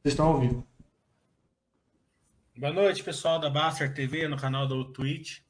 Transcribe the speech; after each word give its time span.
Vocês 0.00 0.12
estão 0.12 0.26
ao 0.26 0.40
vivo. 0.40 0.66
Boa 2.56 2.72
noite, 2.72 3.02
pessoal 3.02 3.40
da 3.40 3.50
Baster 3.50 3.92
TV, 3.92 4.28
no 4.28 4.36
canal 4.36 4.64
do 4.64 4.84
Twitch. 4.92 5.40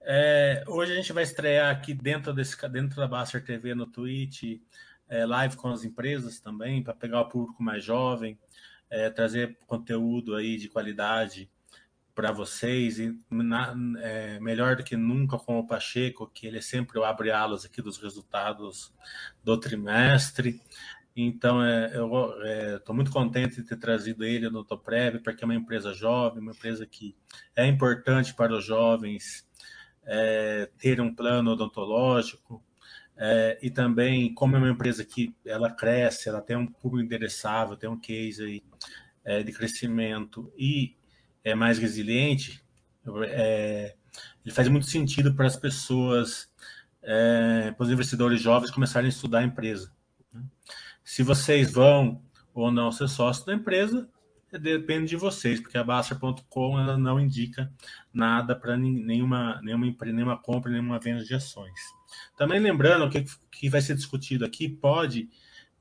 É, 0.00 0.64
hoje 0.66 0.90
a 0.90 0.96
gente 0.96 1.12
vai 1.12 1.22
estrear 1.22 1.70
aqui 1.70 1.94
dentro, 1.94 2.32
desse, 2.34 2.56
dentro 2.68 2.96
da 2.96 3.06
Baster 3.06 3.44
TV 3.44 3.72
no 3.72 3.86
Twitch, 3.86 4.60
é, 5.08 5.24
live 5.24 5.56
com 5.56 5.68
as 5.68 5.84
empresas 5.84 6.40
também, 6.40 6.82
para 6.82 6.94
pegar 6.94 7.20
o 7.20 7.28
público 7.28 7.62
mais 7.62 7.84
jovem, 7.84 8.36
é, 8.90 9.08
trazer 9.08 9.56
conteúdo 9.68 10.34
aí 10.34 10.56
de 10.56 10.68
qualidade 10.68 11.48
para 12.12 12.32
vocês, 12.32 12.98
e 12.98 13.16
na, 13.30 13.72
é, 14.00 14.40
melhor 14.40 14.74
do 14.74 14.82
que 14.82 14.96
nunca 14.96 15.38
com 15.38 15.60
o 15.60 15.66
Pacheco, 15.66 16.26
que 16.26 16.48
ele 16.48 16.60
sempre 16.60 17.02
abre 17.04 17.30
alas 17.30 17.64
aqui 17.64 17.80
dos 17.80 17.98
resultados 17.98 18.92
do 19.44 19.56
trimestre. 19.58 20.60
Então, 21.16 21.62
é, 21.62 21.96
eu 21.96 22.06
estou 22.76 22.92
é, 22.92 22.96
muito 22.96 23.10
contente 23.12 23.56
de 23.56 23.62
ter 23.62 23.76
trazido 23.76 24.24
ele 24.24 24.50
no 24.50 24.64
Toprev, 24.64 25.20
porque 25.20 25.44
é 25.44 25.46
uma 25.46 25.54
empresa 25.54 25.92
jovem, 25.92 26.42
uma 26.42 26.52
empresa 26.52 26.84
que 26.86 27.16
é 27.54 27.66
importante 27.66 28.34
para 28.34 28.52
os 28.52 28.64
jovens 28.64 29.46
é, 30.04 30.68
ter 30.76 31.00
um 31.00 31.14
plano 31.14 31.52
odontológico, 31.52 32.62
é, 33.16 33.58
e 33.62 33.70
também, 33.70 34.34
como 34.34 34.56
é 34.56 34.58
uma 34.58 34.70
empresa 34.70 35.04
que 35.04 35.34
ela 35.46 35.70
cresce, 35.70 36.28
ela 36.28 36.40
tem 36.40 36.56
um 36.56 36.66
público 36.66 37.04
endereçável, 37.04 37.76
tem 37.76 37.88
um 37.88 37.98
case 37.98 38.42
aí, 38.42 38.62
é, 39.24 39.42
de 39.42 39.52
crescimento 39.52 40.52
e 40.56 40.96
é 41.44 41.54
mais 41.54 41.78
resiliente, 41.78 42.62
é, 43.28 43.94
ele 44.44 44.54
faz 44.54 44.68
muito 44.68 44.86
sentido 44.86 45.34
para 45.34 45.46
as 45.46 45.56
pessoas, 45.56 46.50
é, 47.02 47.70
para 47.72 47.84
os 47.84 47.90
investidores 47.90 48.40
jovens 48.40 48.70
começarem 48.70 49.06
a 49.06 49.10
estudar 49.10 49.40
a 49.40 49.44
empresa. 49.44 49.92
Se 51.04 51.22
vocês 51.22 51.70
vão 51.70 52.22
ou 52.54 52.70
não 52.70 52.90
ser 52.90 53.08
sócio 53.08 53.44
da 53.44 53.54
empresa, 53.54 54.08
depende 54.50 55.10
de 55.10 55.16
vocês, 55.16 55.60
porque 55.60 55.76
a 55.76 55.84
Baster.com 55.84 56.96
não 56.96 57.20
indica 57.20 57.72
nada 58.12 58.54
para 58.54 58.76
nenhuma, 58.76 59.60
nenhuma, 59.62 59.94
nenhuma 60.00 60.38
compra, 60.38 60.70
nenhuma 60.70 60.98
venda 60.98 61.24
de 61.24 61.34
ações. 61.34 61.78
Também 62.36 62.60
lembrando 62.60 63.10
que 63.10 63.24
que 63.50 63.68
vai 63.68 63.80
ser 63.80 63.94
discutido 63.94 64.44
aqui 64.44 64.68
pode 64.68 65.28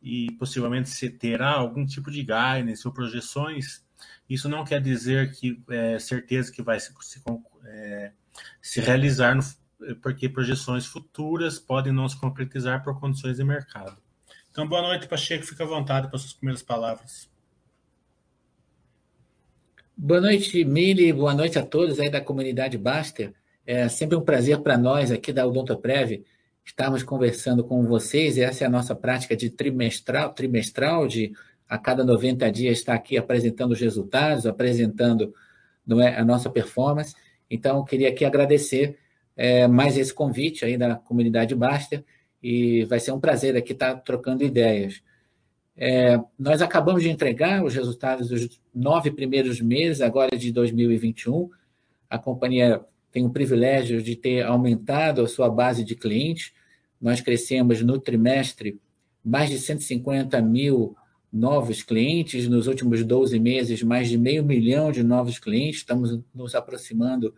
e 0.01 0.31
possivelmente 0.33 0.89
se 0.89 1.09
terá 1.09 1.51
algum 1.51 1.85
tipo 1.85 2.11
de 2.11 2.21
guidance 2.21 2.85
ou 2.85 2.93
projeções. 2.93 3.83
Isso 4.29 4.49
não 4.49 4.65
quer 4.65 4.81
dizer 4.81 5.31
que 5.33 5.61
é 5.69 5.97
certeza 5.97 6.51
que 6.51 6.61
vai 6.61 6.79
se, 6.79 6.93
se, 7.01 7.21
é, 7.65 8.11
se 8.61 8.81
realizar, 8.81 9.35
no, 9.35 9.43
porque 10.01 10.27
projeções 10.27 10.85
futuras 10.85 11.57
podem 11.57 11.93
não 11.93 12.07
se 12.07 12.19
concretizar 12.19 12.83
por 12.83 12.99
condições 12.99 13.37
de 13.37 13.43
mercado. 13.43 14.02
Então, 14.53 14.67
boa 14.67 14.83
noite, 14.83 15.07
Pacheco. 15.07 15.43
Fica 15.43 15.63
à 15.63 15.67
vontade 15.67 16.09
para 16.09 16.19
suas 16.19 16.33
primeiras 16.33 16.61
palavras. 16.61 17.27
Boa 19.97 20.21
noite, 20.21 20.63
Mili. 20.63 21.11
Boa 21.11 21.33
noite 21.33 21.57
a 21.57 21.65
todos 21.65 21.99
aí 21.99 22.07
da 22.07 22.21
comunidade 22.21 22.77
Baster. 22.77 23.33
É 23.65 23.89
sempre 23.89 24.15
um 24.15 24.21
prazer 24.21 24.59
para 24.59 24.77
nós 24.77 25.11
aqui 25.11 25.33
da 25.33 25.47
Odontoprev 25.47 26.23
estarmos 26.63 27.01
conversando 27.01 27.63
com 27.63 27.83
vocês. 27.87 28.37
Essa 28.37 28.63
é 28.63 28.67
a 28.67 28.69
nossa 28.69 28.93
prática 28.93 29.35
de 29.35 29.49
trimestral, 29.49 30.31
trimestral 30.35 31.07
de 31.07 31.33
a 31.67 31.79
cada 31.79 32.03
90 32.03 32.51
dias 32.51 32.77
estar 32.77 32.93
aqui 32.93 33.17
apresentando 33.17 33.71
os 33.71 33.79
resultados, 33.79 34.45
apresentando 34.45 35.33
é, 35.99 36.15
a 36.15 36.23
nossa 36.23 36.47
performance. 36.47 37.15
Então, 37.49 37.83
queria 37.83 38.09
aqui 38.09 38.23
agradecer 38.23 38.99
é, 39.35 39.67
mais 39.67 39.97
esse 39.97 40.13
convite 40.13 40.63
aí 40.63 40.77
da 40.77 40.93
comunidade 40.93 41.55
Baster 41.55 42.05
e 42.43 42.83
vai 42.85 42.99
ser 42.99 43.13
um 43.13 43.19
prazer 43.19 43.55
aqui 43.55 43.71
estar 43.71 43.95
trocando 43.95 44.43
ideias. 44.43 45.01
É, 45.77 46.19
nós 46.37 46.61
acabamos 46.61 47.01
de 47.01 47.09
entregar 47.09 47.63
os 47.63 47.73
resultados 47.73 48.27
dos 48.27 48.61
nove 48.75 49.09
primeiros 49.09 49.61
meses, 49.61 50.01
agora 50.01 50.37
de 50.37 50.51
2021. 50.51 51.49
A 52.09 52.19
companhia 52.19 52.81
tem 53.11 53.25
o 53.25 53.29
privilégio 53.29 54.01
de 54.01 54.15
ter 54.15 54.43
aumentado 54.43 55.21
a 55.21 55.27
sua 55.27 55.49
base 55.49 55.83
de 55.83 55.95
clientes. 55.95 56.51
Nós 56.99 57.21
crescemos 57.21 57.81
no 57.81 57.97
trimestre 57.97 58.79
mais 59.23 59.49
de 59.49 59.57
150 59.57 60.41
mil 60.41 60.95
novos 61.31 61.81
clientes, 61.81 62.47
nos 62.47 62.67
últimos 62.67 63.03
12 63.03 63.39
meses, 63.39 63.81
mais 63.81 64.09
de 64.09 64.17
meio 64.17 64.43
milhão 64.43 64.91
de 64.91 65.01
novos 65.01 65.39
clientes. 65.39 65.79
Estamos 65.79 66.19
nos 66.35 66.53
aproximando 66.53 67.33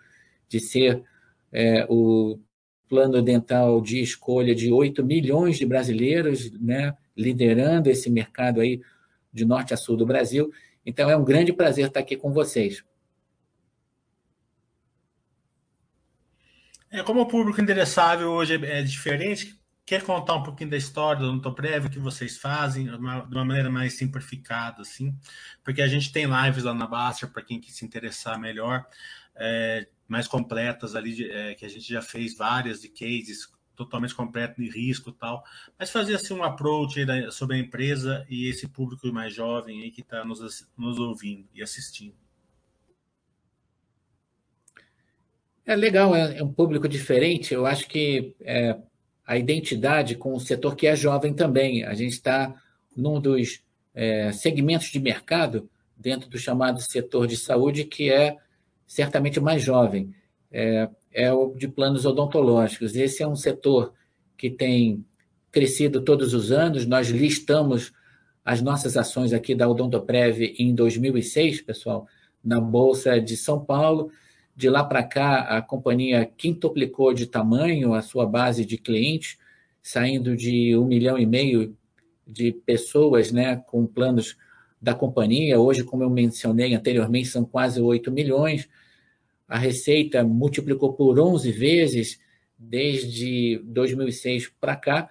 de 0.49 0.59
ser 0.59 1.03
é, 1.51 1.85
o 1.89 2.39
plano 2.87 3.21
dental 3.21 3.81
de 3.81 4.01
escolha 4.01 4.53
de 4.55 4.71
8 4.71 5.03
milhões 5.03 5.57
de 5.57 5.65
brasileiros, 5.65 6.51
né, 6.59 6.95
liderando 7.15 7.89
esse 7.89 8.09
mercado 8.09 8.61
aí 8.61 8.81
de 9.31 9.45
norte 9.45 9.73
a 9.73 9.77
sul 9.77 9.97
do 9.97 10.05
Brasil. 10.05 10.51
Então 10.85 11.09
é 11.09 11.17
um 11.17 11.23
grande 11.25 11.51
prazer 11.51 11.87
estar 11.87 11.99
aqui 11.99 12.15
com 12.15 12.31
vocês. 12.31 12.83
É, 16.91 17.03
como 17.03 17.21
o 17.21 17.27
público 17.27 17.59
endereçável 17.59 18.29
hoje 18.29 18.55
é, 18.55 18.79
é 18.79 18.81
diferente, 18.81 19.59
quer 19.85 20.01
contar 20.03 20.35
um 20.35 20.43
pouquinho 20.43 20.69
da 20.69 20.77
história 20.77 21.21
do 21.21 21.27
Odontoprev, 21.27 21.85
o 21.87 21.89
que 21.89 21.99
vocês 21.99 22.37
fazem, 22.37 22.85
de 22.85 22.95
uma, 22.95 23.25
maneira 23.25 23.69
mais 23.69 23.93
simplificada, 23.93 24.81
assim? 24.81 25.13
Porque 25.63 25.81
a 25.81 25.87
gente 25.87 26.11
tem 26.11 26.25
lives 26.25 26.63
lá 26.63 26.73
na 26.73 26.87
Baster, 26.87 27.29
para 27.29 27.43
quem 27.43 27.61
se 27.61 27.85
interessar 27.85 28.39
melhor, 28.39 28.85
é, 29.35 29.87
mais 30.07 30.27
completas 30.27 30.95
ali, 30.95 31.29
é, 31.29 31.55
que 31.55 31.65
a 31.65 31.69
gente 31.69 31.91
já 31.91 32.01
fez 32.01 32.35
várias 32.35 32.81
de 32.81 32.89
cases 32.89 33.49
totalmente 33.75 34.15
completo 34.15 34.61
de 34.61 34.69
risco 34.69 35.09
e 35.09 35.13
tal, 35.13 35.43
mas 35.77 35.91
fazer 35.91 36.15
assim 36.15 36.33
um 36.33 36.43
approach 36.43 37.03
da, 37.05 37.29
sobre 37.29 37.57
a 37.57 37.59
empresa 37.59 38.25
e 38.29 38.47
esse 38.47 38.67
público 38.67 39.11
mais 39.11 39.33
jovem 39.33 39.81
aí 39.81 39.91
que 39.91 40.01
está 40.01 40.23
nos, 40.23 40.67
nos 40.77 40.97
ouvindo 40.97 41.47
e 41.53 41.61
assistindo. 41.61 42.15
É 45.65 45.75
legal, 45.75 46.15
é, 46.15 46.37
é 46.37 46.43
um 46.43 46.53
público 46.53 46.87
diferente. 46.87 47.53
Eu 47.53 47.65
acho 47.65 47.87
que 47.87 48.35
é, 48.41 48.77
a 49.25 49.35
identidade 49.35 50.15
com 50.15 50.33
o 50.33 50.39
setor 50.39 50.75
que 50.75 50.85
é 50.85 50.95
jovem 50.95 51.33
também. 51.33 51.83
A 51.83 51.95
gente 51.95 52.13
está 52.13 52.53
num 52.95 53.19
dos 53.19 53.63
é, 53.93 54.31
segmentos 54.31 54.87
de 54.87 54.99
mercado 54.99 55.69
dentro 55.97 56.29
do 56.29 56.37
chamado 56.37 56.79
setor 56.81 57.25
de 57.25 57.35
saúde 57.35 57.83
que 57.83 58.11
é 58.11 58.37
certamente 58.85 59.39
mais 59.39 59.61
jovem, 59.61 60.13
é, 60.51 60.89
é 61.11 61.33
o 61.33 61.53
de 61.53 61.67
planos 61.67 62.05
odontológicos. 62.05 62.95
Esse 62.95 63.23
é 63.23 63.27
um 63.27 63.35
setor 63.35 63.93
que 64.37 64.49
tem 64.49 65.05
crescido 65.51 66.01
todos 66.01 66.33
os 66.33 66.51
anos. 66.51 66.85
Nós 66.85 67.09
listamos 67.09 67.91
as 68.43 68.61
nossas 68.61 68.95
ações 68.95 69.33
aqui 69.33 69.55
da 69.55 69.67
Odontoprev 69.67 70.53
em 70.59 70.75
2006, 70.75 71.61
pessoal, 71.61 72.07
na 72.43 72.59
Bolsa 72.59 73.19
de 73.19 73.35
São 73.35 73.63
Paulo. 73.63 74.11
De 74.55 74.69
lá 74.69 74.83
para 74.83 75.03
cá, 75.03 75.57
a 75.57 75.61
companhia 75.61 76.25
quintuplicou 76.25 77.13
de 77.13 77.25
tamanho 77.25 77.93
a 77.93 78.01
sua 78.01 78.25
base 78.25 78.63
de 78.65 78.77
clientes, 78.77 79.37
saindo 79.81 80.35
de 80.35 80.77
um 80.77 80.85
milhão 80.85 81.17
e 81.17 81.25
meio 81.25 81.75
de 82.25 82.51
pessoas 82.51 83.31
né, 83.31 83.57
com 83.67 83.85
planos 83.85 84.37
da 84.85 84.93
companhia. 84.93 85.59
Hoje, 85.59 85.83
como 85.83 86.03
eu 86.03 86.09
mencionei 86.11 86.75
anteriormente, 86.75 87.29
são 87.29 87.43
quase 87.43 87.81
8 87.81 88.11
milhões. 88.11 88.69
A 89.47 89.57
receita 89.57 90.23
multiplicou 90.23 90.93
por 90.93 91.19
11 91.19 91.51
vezes 91.51 92.19
desde 92.55 93.59
2006 93.65 94.53
para 94.61 94.75
cá. 94.75 95.09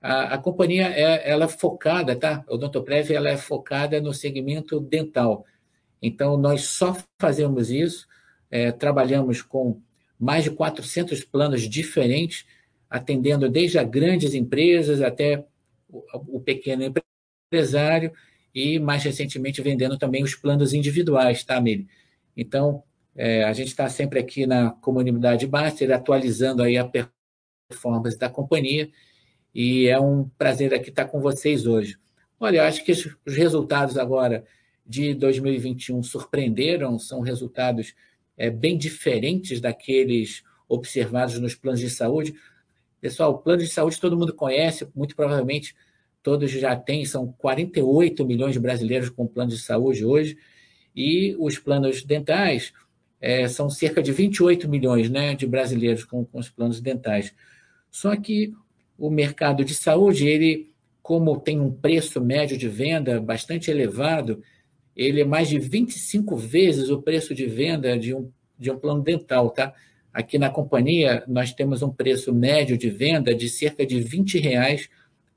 A, 0.00 0.34
a, 0.34 0.38
companhia 0.38 0.88
é 0.88 1.30
ela 1.30 1.44
é 1.44 1.48
focada, 1.48 2.16
tá? 2.16 2.44
O 2.48 2.54
Odontoprev 2.54 3.12
ela 3.12 3.30
é 3.30 3.36
focada 3.36 4.00
no 4.00 4.12
segmento 4.12 4.80
dental. 4.80 5.46
Então, 6.02 6.36
nós 6.36 6.62
só 6.62 6.96
fazemos 7.20 7.70
isso, 7.70 8.08
é, 8.50 8.72
trabalhamos 8.72 9.40
com 9.40 9.80
mais 10.18 10.42
de 10.42 10.50
400 10.50 11.22
planos 11.22 11.62
diferentes, 11.62 12.44
atendendo 12.90 13.48
desde 13.48 13.78
as 13.78 13.88
grandes 13.88 14.34
empresas 14.34 15.00
até 15.00 15.46
o, 15.88 16.02
o 16.38 16.40
pequeno 16.40 16.92
empresário, 17.48 18.12
e 18.54 18.78
mais 18.78 19.02
recentemente 19.02 19.62
vendendo 19.62 19.98
também 19.98 20.22
os 20.22 20.34
planos 20.34 20.74
individuais, 20.74 21.44
tá, 21.44 21.60
Mili? 21.60 21.88
Então, 22.36 22.82
é, 23.14 23.44
a 23.44 23.52
gente 23.52 23.68
está 23.68 23.88
sempre 23.88 24.18
aqui 24.18 24.46
na 24.46 24.70
comunidade 24.70 25.46
Master, 25.46 25.92
atualizando 25.92 26.62
aí 26.62 26.76
a 26.76 26.90
performance 27.68 28.18
da 28.18 28.28
companhia, 28.28 28.90
e 29.54 29.86
é 29.86 30.00
um 30.00 30.28
prazer 30.38 30.72
aqui 30.72 30.90
estar 30.90 31.06
com 31.06 31.20
vocês 31.20 31.66
hoje. 31.66 31.98
Olha, 32.40 32.58
eu 32.58 32.64
acho 32.64 32.84
que 32.84 32.92
os 32.92 33.36
resultados 33.36 33.96
agora 33.98 34.44
de 34.84 35.14
2021 35.14 36.02
surpreenderam, 36.02 36.98
são 36.98 37.20
resultados 37.20 37.94
é, 38.36 38.50
bem 38.50 38.76
diferentes 38.76 39.60
daqueles 39.60 40.42
observados 40.68 41.38
nos 41.38 41.54
planos 41.54 41.80
de 41.80 41.90
saúde. 41.90 42.34
Pessoal, 43.00 43.32
o 43.32 43.38
plano 43.38 43.62
de 43.62 43.68
saúde 43.68 44.00
todo 44.00 44.16
mundo 44.16 44.34
conhece, 44.34 44.88
muito 44.94 45.14
provavelmente 45.14 45.74
todos 46.22 46.50
já 46.50 46.76
têm, 46.76 47.04
são 47.04 47.32
48 47.38 48.24
milhões 48.24 48.52
de 48.52 48.60
brasileiros 48.60 49.10
com 49.10 49.26
plano 49.26 49.50
de 49.50 49.58
saúde 49.58 50.04
hoje, 50.04 50.36
e 50.94 51.34
os 51.38 51.58
planos 51.58 52.04
dentais, 52.04 52.72
é, 53.20 53.46
são 53.48 53.70
cerca 53.70 54.02
de 54.02 54.12
28 54.12 54.68
milhões 54.68 55.08
né, 55.08 55.34
de 55.34 55.46
brasileiros 55.46 56.04
com, 56.04 56.24
com 56.24 56.38
os 56.38 56.50
planos 56.50 56.80
dentais. 56.80 57.32
Só 57.90 58.16
que 58.16 58.52
o 58.98 59.10
mercado 59.10 59.64
de 59.64 59.74
saúde, 59.74 60.26
ele, 60.26 60.72
como 61.02 61.38
tem 61.38 61.60
um 61.60 61.70
preço 61.72 62.20
médio 62.20 62.58
de 62.58 62.68
venda 62.68 63.20
bastante 63.20 63.70
elevado, 63.70 64.42
ele 64.94 65.20
é 65.20 65.24
mais 65.24 65.48
de 65.48 65.58
25 65.58 66.36
vezes 66.36 66.90
o 66.90 67.00
preço 67.00 67.34
de 67.34 67.46
venda 67.46 67.98
de 67.98 68.14
um, 68.14 68.30
de 68.58 68.70
um 68.70 68.78
plano 68.78 69.02
dental, 69.02 69.50
tá? 69.50 69.72
Aqui 70.12 70.38
na 70.38 70.50
companhia, 70.50 71.24
nós 71.26 71.54
temos 71.54 71.80
um 71.80 71.90
preço 71.90 72.34
médio 72.34 72.76
de 72.76 72.90
venda 72.90 73.34
de 73.34 73.48
cerca 73.48 73.86
de 73.86 74.00
20 74.00 74.38
reais 74.38 74.90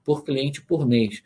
por 0.06 0.24
cliente 0.24 0.62
por 0.62 0.88
mês. 0.88 1.22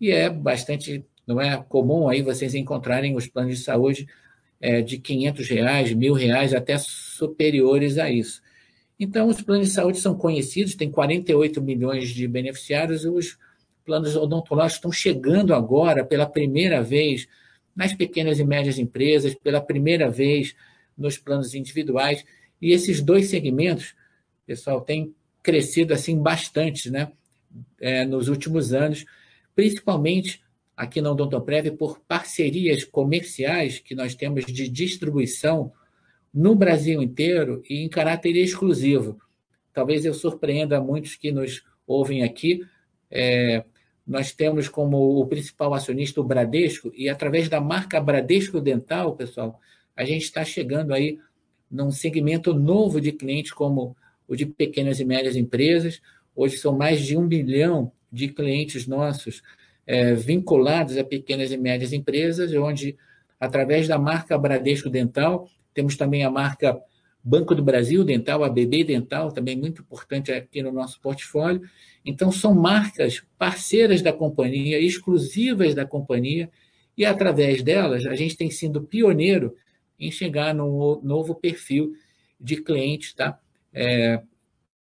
E 0.00 0.12
é 0.12 0.30
bastante, 0.30 1.04
não 1.26 1.40
é 1.40 1.56
comum 1.68 2.08
aí 2.08 2.22
vocês 2.22 2.54
encontrarem 2.54 3.16
os 3.16 3.26
planos 3.26 3.58
de 3.58 3.64
saúde 3.64 4.06
é, 4.60 4.82
de 4.82 4.98
500 4.98 5.48
reais, 5.48 5.92
mil 5.92 6.12
reais, 6.12 6.52
até 6.54 6.76
superiores 6.78 7.98
a 7.98 8.10
isso. 8.10 8.40
Então, 9.00 9.28
os 9.28 9.40
planos 9.40 9.68
de 9.68 9.72
saúde 9.72 9.98
são 9.98 10.16
conhecidos, 10.16 10.74
tem 10.74 10.90
48 10.90 11.62
milhões 11.62 12.10
de 12.10 12.26
beneficiários, 12.26 13.04
e 13.04 13.08
os 13.08 13.38
planos 13.84 14.16
odontológicos 14.16 14.74
estão 14.74 14.92
chegando 14.92 15.54
agora 15.54 16.04
pela 16.04 16.26
primeira 16.26 16.82
vez 16.82 17.28
nas 17.74 17.94
pequenas 17.94 18.40
e 18.40 18.44
médias 18.44 18.78
empresas, 18.78 19.34
pela 19.34 19.60
primeira 19.60 20.10
vez 20.10 20.54
nos 20.96 21.16
planos 21.16 21.54
individuais. 21.54 22.24
E 22.60 22.72
esses 22.72 23.00
dois 23.00 23.28
segmentos, 23.28 23.94
pessoal, 24.44 24.80
têm 24.80 25.14
crescido 25.42 25.94
assim 25.94 26.20
bastante 26.20 26.90
né? 26.90 27.12
É, 27.80 28.04
nos 28.04 28.28
últimos 28.28 28.72
anos, 28.72 29.04
principalmente 29.54 30.42
aqui 30.76 31.00
na 31.00 31.10
Odontoprev 31.10 31.72
por 31.72 32.00
parcerias 32.00 32.84
comerciais 32.84 33.78
que 33.78 33.94
nós 33.94 34.14
temos 34.14 34.44
de 34.44 34.68
distribuição 34.68 35.72
no 36.32 36.54
Brasil 36.54 37.02
inteiro 37.02 37.62
e 37.68 37.82
em 37.82 37.88
caráter 37.88 38.36
exclusivo. 38.36 39.18
Talvez 39.72 40.04
eu 40.04 40.14
surpreenda 40.14 40.80
muitos 40.80 41.16
que 41.16 41.32
nos 41.32 41.64
ouvem 41.86 42.22
aqui. 42.22 42.64
É, 43.10 43.64
nós 44.06 44.32
temos 44.32 44.68
como 44.68 45.20
o 45.20 45.26
principal 45.26 45.74
acionista 45.74 46.20
o 46.20 46.24
Bradesco, 46.24 46.90
e 46.94 47.08
através 47.08 47.48
da 47.48 47.60
marca 47.60 48.00
Bradesco 48.00 48.60
Dental, 48.60 49.14
pessoal, 49.16 49.60
a 49.96 50.04
gente 50.04 50.22
está 50.22 50.44
chegando 50.44 50.94
aí 50.94 51.18
num 51.70 51.90
segmento 51.90 52.54
novo 52.54 53.00
de 53.00 53.12
clientes, 53.12 53.52
como 53.52 53.96
o 54.26 54.36
de 54.36 54.46
pequenas 54.46 55.00
e 55.00 55.04
médias 55.04 55.36
empresas. 55.36 56.00
Hoje 56.38 56.56
são 56.56 56.78
mais 56.78 57.04
de 57.04 57.16
um 57.16 57.26
bilhão 57.26 57.90
de 58.12 58.28
clientes 58.28 58.86
nossos 58.86 59.42
é, 59.84 60.14
vinculados 60.14 60.96
a 60.96 61.02
pequenas 61.02 61.50
e 61.50 61.56
médias 61.56 61.92
empresas, 61.92 62.54
onde, 62.54 62.96
através 63.40 63.88
da 63.88 63.98
marca 63.98 64.38
Bradesco 64.38 64.88
Dental, 64.88 65.50
temos 65.74 65.96
também 65.96 66.22
a 66.22 66.30
marca 66.30 66.80
Banco 67.24 67.56
do 67.56 67.62
Brasil 67.64 68.04
Dental, 68.04 68.44
a 68.44 68.48
BB 68.48 68.84
Dental, 68.84 69.32
também 69.32 69.56
muito 69.56 69.82
importante 69.82 70.30
aqui 70.30 70.62
no 70.62 70.70
nosso 70.70 71.00
portfólio. 71.00 71.60
Então, 72.04 72.30
são 72.30 72.54
marcas 72.54 73.20
parceiras 73.36 74.00
da 74.00 74.12
companhia, 74.12 74.78
exclusivas 74.78 75.74
da 75.74 75.84
companhia, 75.84 76.48
e 76.96 77.04
através 77.04 77.64
delas 77.64 78.06
a 78.06 78.14
gente 78.14 78.36
tem 78.36 78.48
sido 78.48 78.84
pioneiro 78.84 79.56
em 79.98 80.12
chegar 80.12 80.54
num 80.54 81.00
novo 81.02 81.34
perfil 81.34 81.94
de 82.40 82.62
clientes, 82.62 83.12
tá? 83.12 83.40
É, 83.74 84.22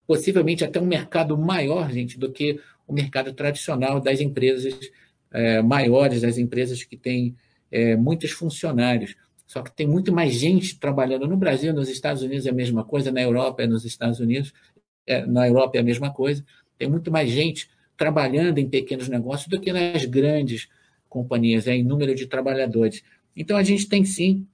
possivelmente 0.07 0.63
até 0.63 0.79
um 0.79 0.85
mercado 0.85 1.37
maior, 1.37 1.91
gente, 1.91 2.17
do 2.17 2.31
que 2.31 2.59
o 2.87 2.93
mercado 2.93 3.33
tradicional 3.33 3.99
das 3.99 4.19
empresas 4.19 4.77
é, 5.31 5.61
maiores, 5.61 6.21
das 6.21 6.37
empresas 6.37 6.83
que 6.83 6.97
têm 6.97 7.35
é, 7.71 7.95
muitos 7.95 8.31
funcionários. 8.31 9.15
Só 9.47 9.61
que 9.61 9.75
tem 9.75 9.87
muito 9.87 10.13
mais 10.13 10.33
gente 10.33 10.79
trabalhando 10.79 11.27
no 11.27 11.37
Brasil, 11.37 11.73
nos 11.73 11.89
Estados 11.89 12.21
Unidos 12.21 12.45
é 12.45 12.49
a 12.49 12.53
mesma 12.53 12.83
coisa, 12.83 13.11
na 13.11 13.21
Europa 13.21 13.63
é 13.63 13.67
nos 13.67 13.85
Estados 13.85 14.19
Unidos, 14.19 14.53
é, 15.05 15.25
na 15.25 15.47
Europa 15.47 15.77
é 15.77 15.81
a 15.81 15.83
mesma 15.83 16.11
coisa. 16.13 16.43
Tem 16.77 16.89
muito 16.89 17.11
mais 17.11 17.29
gente 17.29 17.69
trabalhando 17.97 18.57
em 18.57 18.69
pequenos 18.69 19.07
negócios 19.07 19.47
do 19.47 19.59
que 19.59 19.71
nas 19.71 20.05
grandes 20.05 20.67
companhias, 21.07 21.67
é, 21.67 21.75
em 21.75 21.83
número 21.83 22.15
de 22.15 22.25
trabalhadores. 22.27 23.03
Então, 23.35 23.57
a 23.57 23.63
gente 23.63 23.87
tem 23.87 24.03
sim 24.05 24.47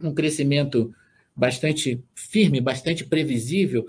um 0.00 0.12
crescimento 0.12 0.94
bastante 1.34 2.02
firme, 2.14 2.60
bastante 2.60 3.04
previsível, 3.04 3.86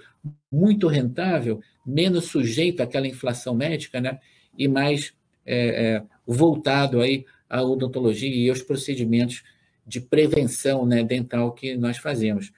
muito 0.52 0.88
rentável, 0.88 1.62
menos 1.86 2.26
sujeito 2.26 2.82
àquela 2.82 3.08
inflação 3.08 3.56
médica, 3.56 4.02
né? 4.02 4.20
e 4.58 4.68
mais 4.68 5.14
é, 5.46 5.96
é, 5.96 6.04
voltado 6.26 7.02
aí 7.02 7.26
à 7.50 7.64
odontologia 7.64 8.30
e 8.30 8.50
aos 8.50 8.62
procedimentos 8.62 9.44
de 9.86 10.02
prevenção 10.02 10.86
né, 10.86 11.04
dental 11.04 11.52
que 11.54 11.76
nós 11.76 11.98
fazemos. 11.98 12.52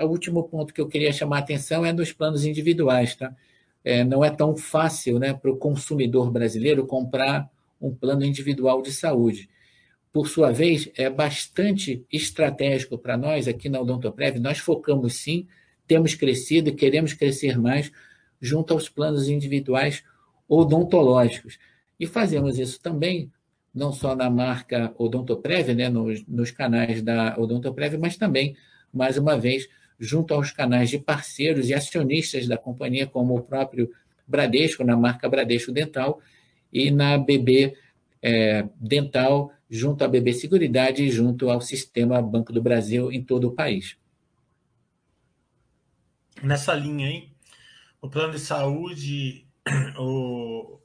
O 0.00 0.06
último 0.06 0.42
ponto 0.44 0.74
que 0.74 0.80
eu 0.80 0.88
queria 0.88 1.12
chamar 1.12 1.36
a 1.36 1.40
atenção 1.40 1.86
é 1.86 1.92
dos 1.92 2.12
planos 2.12 2.44
individuais. 2.44 3.14
Tá? 3.14 3.34
É, 3.82 4.04
não 4.04 4.22
é 4.24 4.30
tão 4.30 4.54
fácil 4.56 5.18
né, 5.18 5.32
para 5.32 5.50
o 5.50 5.56
consumidor 5.56 6.30
brasileiro 6.30 6.86
comprar 6.86 7.48
um 7.80 7.94
plano 7.94 8.24
individual 8.24 8.82
de 8.82 8.92
saúde. 8.92 9.48
Por 10.12 10.28
sua 10.28 10.50
vez, 10.50 10.90
é 10.96 11.08
bastante 11.08 12.04
estratégico 12.12 12.98
para 12.98 13.16
nós 13.16 13.46
aqui 13.46 13.68
na 13.68 13.80
Odontoprev. 13.80 14.38
Nós 14.40 14.58
focamos 14.58 15.14
sim, 15.14 15.46
temos 15.86 16.14
crescido 16.14 16.70
e 16.70 16.74
queremos 16.74 17.12
crescer 17.12 17.58
mais 17.58 17.90
junto 18.40 18.74
aos 18.74 18.88
planos 18.88 19.28
individuais 19.28 20.04
odontológicos. 20.48 21.58
E 21.98 22.06
fazemos 22.06 22.58
isso 22.58 22.80
também 22.80 23.30
não 23.76 23.92
só 23.92 24.16
na 24.16 24.30
marca 24.30 24.94
Odontoprev, 24.96 25.74
né, 25.74 25.90
nos, 25.90 26.26
nos 26.26 26.50
canais 26.50 27.02
da 27.02 27.36
Odontoprev, 27.38 27.98
mas 27.98 28.16
também, 28.16 28.56
mais 28.90 29.18
uma 29.18 29.38
vez, 29.38 29.68
junto 30.00 30.32
aos 30.32 30.50
canais 30.50 30.88
de 30.88 30.98
parceiros 30.98 31.68
e 31.68 31.74
acionistas 31.74 32.48
da 32.48 32.56
companhia, 32.56 33.06
como 33.06 33.36
o 33.36 33.42
próprio 33.42 33.90
Bradesco, 34.26 34.82
na 34.82 34.96
marca 34.96 35.28
Bradesco 35.28 35.70
Dental, 35.70 36.22
e 36.72 36.90
na 36.90 37.18
BB 37.18 37.74
é, 38.22 38.66
Dental, 38.80 39.52
junto 39.68 40.02
à 40.04 40.08
BB 40.08 40.32
Seguridade 40.32 41.02
e 41.02 41.10
junto 41.10 41.50
ao 41.50 41.60
Sistema 41.60 42.20
Banco 42.22 42.54
do 42.54 42.62
Brasil 42.62 43.12
em 43.12 43.22
todo 43.22 43.48
o 43.48 43.52
país. 43.52 43.98
Nessa 46.42 46.74
linha 46.74 47.08
aí, 47.08 47.30
o 48.00 48.08
plano 48.08 48.32
de 48.32 48.38
saúde, 48.38 49.46
o, 49.98 50.78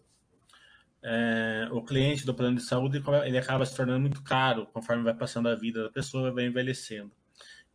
é, 1.03 1.67
o 1.71 1.81
cliente 1.83 2.25
do 2.25 2.33
plano 2.33 2.57
de 2.57 2.63
saúde 2.63 3.03
ele 3.25 3.37
acaba 3.37 3.65
se 3.65 3.75
tornando 3.75 3.99
muito 3.99 4.23
caro 4.23 4.67
conforme 4.67 5.03
vai 5.03 5.13
passando 5.13 5.49
a 5.49 5.55
vida 5.55 5.83
da 5.83 5.89
pessoa 5.89 6.31
vai 6.31 6.45
envelhecendo. 6.45 7.11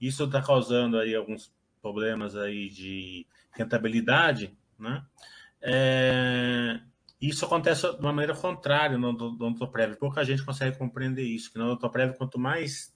Isso 0.00 0.24
está 0.24 0.42
causando 0.42 0.98
aí 0.98 1.14
alguns 1.14 1.52
problemas 1.80 2.36
aí 2.36 2.68
de 2.68 3.26
rentabilidade, 3.52 4.56
né? 4.78 5.04
É, 5.60 6.80
isso 7.20 7.44
acontece 7.44 7.90
de 7.92 8.00
uma 8.00 8.12
maneira 8.12 8.34
contrária 8.34 8.98
no 8.98 9.08
odontoprev. 9.08 9.96
Pouca 9.96 10.24
gente 10.24 10.44
consegue 10.44 10.76
compreender 10.76 11.22
isso. 11.22 11.50
Que 11.50 11.58
no 11.58 11.64
odontoprev, 11.66 12.14
quanto 12.16 12.38
mais 12.38 12.94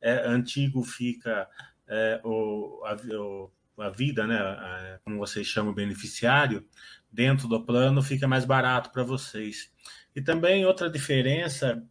é, 0.00 0.26
antigo 0.26 0.82
fica 0.82 1.48
é, 1.86 2.20
o, 2.24 2.82
a, 2.84 2.96
o, 3.16 3.50
a, 3.80 3.90
vida, 3.90 4.26
né, 4.26 4.36
a, 4.36 5.00
como 5.04 5.18
vocês 5.18 5.46
chamam, 5.46 5.74
beneficiário, 5.74 6.66
dentro 7.10 7.48
do 7.48 7.64
plano, 7.64 8.02
fica 8.02 8.28
mais 8.28 8.44
barato 8.44 8.90
para 8.90 9.02
vocês. 9.02 9.70
E 10.14 10.22
também 10.22 10.64
outra 10.64 10.90
diferença, 10.90 11.82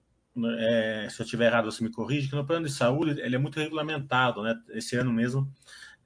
é, 0.57 1.07
se 1.09 1.21
eu 1.21 1.23
estiver 1.23 1.47
errado, 1.47 1.71
você 1.71 1.83
me 1.83 1.91
corrige, 1.91 2.29
que 2.29 2.35
no 2.35 2.45
plano 2.45 2.65
de 2.65 2.71
saúde 2.71 3.19
ele 3.21 3.35
é 3.35 3.39
muito 3.39 3.59
regulamentado, 3.59 4.43
né? 4.43 4.55
Esse 4.69 4.95
ano 4.95 5.11
mesmo 5.11 5.51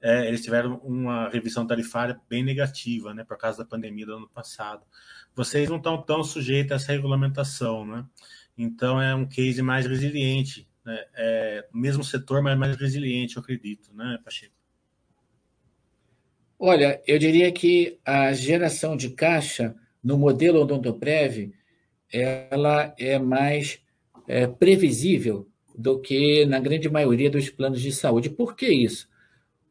é, 0.04 0.28
eles 0.28 0.42
tiveram 0.42 0.76
uma 0.84 1.30
revisão 1.30 1.66
tarifária 1.66 2.20
bem 2.28 2.44
negativa, 2.44 3.14
né, 3.14 3.24
por 3.24 3.38
causa 3.38 3.58
da 3.58 3.64
pandemia 3.64 4.04
do 4.04 4.16
ano 4.16 4.28
passado. 4.28 4.84
Vocês 5.34 5.70
não 5.70 5.78
estão 5.78 6.00
tão 6.02 6.22
sujeitos 6.22 6.72
a 6.72 6.74
essa 6.76 6.92
regulamentação, 6.92 7.86
né? 7.86 8.04
Então 8.56 9.00
é 9.00 9.14
um 9.14 9.26
case 9.26 9.62
mais 9.62 9.86
resiliente, 9.86 10.68
né? 10.84 11.04
É, 11.14 11.68
mesmo 11.72 12.04
setor, 12.04 12.42
mas 12.42 12.58
mais 12.58 12.76
resiliente, 12.76 13.36
eu 13.36 13.42
acredito, 13.42 13.94
né, 13.94 14.18
Pacheco? 14.22 14.54
Olha, 16.58 17.02
eu 17.06 17.18
diria 17.18 17.50
que 17.52 17.98
a 18.04 18.32
geração 18.32 18.96
de 18.96 19.10
caixa 19.10 19.74
no 20.02 20.16
modelo 20.16 20.60
Odontoprev 20.60 21.52
ela 22.12 22.94
é 22.98 23.18
mais 23.18 23.80
é, 24.28 24.46
previsível 24.46 25.48
do 25.76 26.00
que 26.00 26.46
na 26.46 26.60
grande 26.60 26.88
maioria 26.88 27.28
dos 27.28 27.50
planos 27.50 27.80
de 27.80 27.90
saúde. 27.90 28.30
Por 28.30 28.54
que 28.54 28.68
isso? 28.68 29.08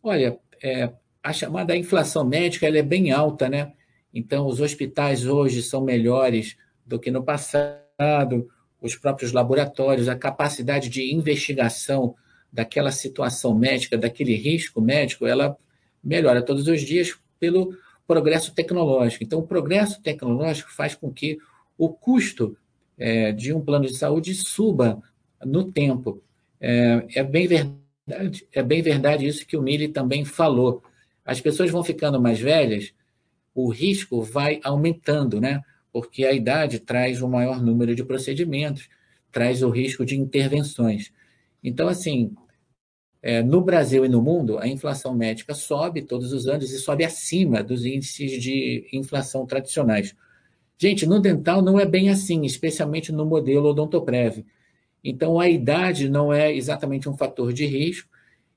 Olha, 0.01 0.37
é, 0.61 0.91
a 1.23 1.31
chamada 1.31 1.75
inflação 1.75 2.25
médica 2.25 2.67
ela 2.67 2.77
é 2.77 2.83
bem 2.83 3.11
alta, 3.11 3.47
né? 3.47 3.71
Então, 4.13 4.45
os 4.45 4.59
hospitais 4.59 5.25
hoje 5.25 5.63
são 5.63 5.81
melhores 5.81 6.57
do 6.85 6.99
que 6.99 7.09
no 7.09 7.23
passado, 7.23 8.49
os 8.81 8.95
próprios 8.95 9.31
laboratórios, 9.31 10.09
a 10.09 10.15
capacidade 10.15 10.89
de 10.89 11.13
investigação 11.13 12.13
daquela 12.51 12.91
situação 12.91 13.57
médica, 13.57 13.97
daquele 13.97 14.35
risco 14.35 14.81
médico, 14.81 15.25
ela 15.25 15.57
melhora 16.03 16.41
todos 16.41 16.67
os 16.67 16.81
dias 16.81 17.17
pelo 17.39 17.75
progresso 18.05 18.53
tecnológico. 18.53 19.23
Então, 19.23 19.39
o 19.39 19.47
progresso 19.47 20.01
tecnológico 20.01 20.71
faz 20.71 20.95
com 20.95 21.11
que 21.11 21.37
o 21.77 21.89
custo 21.89 22.57
é, 22.97 23.31
de 23.31 23.53
um 23.53 23.61
plano 23.61 23.85
de 23.85 23.95
saúde 23.95 24.33
suba 24.35 25.01
no 25.43 25.71
tempo. 25.71 26.21
É, 26.59 27.05
é, 27.15 27.23
bem 27.23 27.47
verdade, 27.47 28.47
é 28.51 28.63
bem 28.63 28.81
verdade 28.81 29.25
isso 29.25 29.45
que 29.45 29.57
o 29.57 29.61
Mili 29.61 29.87
também 29.87 30.25
falou. 30.25 30.83
As 31.25 31.39
pessoas 31.39 31.71
vão 31.71 31.83
ficando 31.83 32.21
mais 32.21 32.39
velhas, 32.39 32.93
o 33.55 33.69
risco 33.69 34.21
vai 34.21 34.59
aumentando, 34.63 35.39
né? 35.39 35.61
Porque 35.91 36.25
a 36.25 36.33
idade 36.33 36.79
traz 36.79 37.21
um 37.21 37.29
maior 37.29 37.61
número 37.61 37.95
de 37.95 38.03
procedimentos. 38.03 38.89
traz 39.31 39.63
o 39.63 39.69
risco 39.69 40.05
de 40.05 40.15
intervenções. 40.15 41.11
Então, 41.63 41.87
assim, 41.87 42.35
é, 43.25 43.41
no 43.41 43.61
Brasil 43.61 44.05
e 44.05 44.09
no 44.09 44.21
mundo, 44.21 44.59
a 44.59 44.67
inflação 44.67 45.15
médica 45.15 45.53
sobe 45.53 46.01
todos 46.01 46.33
os 46.33 46.45
anos 46.45 46.69
e 46.73 46.77
sobe 46.77 47.05
acima 47.05 47.63
dos 47.63 47.85
índices 47.85 48.43
de 48.43 48.85
inflação 48.91 49.45
tradicionais. 49.45 50.13
Gente, 50.77 51.05
no 51.05 51.21
dental 51.21 51.61
não 51.61 51.79
é 51.79 51.85
bem 51.85 52.09
assim, 52.09 52.43
especialmente 52.43 53.13
no 53.13 53.25
modelo 53.25 53.69
odontoprev. 53.69 54.43
Então, 55.01 55.39
a 55.39 55.47
idade 55.49 56.09
não 56.09 56.33
é 56.33 56.53
exatamente 56.53 57.07
um 57.07 57.15
fator 57.15 57.53
de 57.53 57.65
risco, 57.65 58.09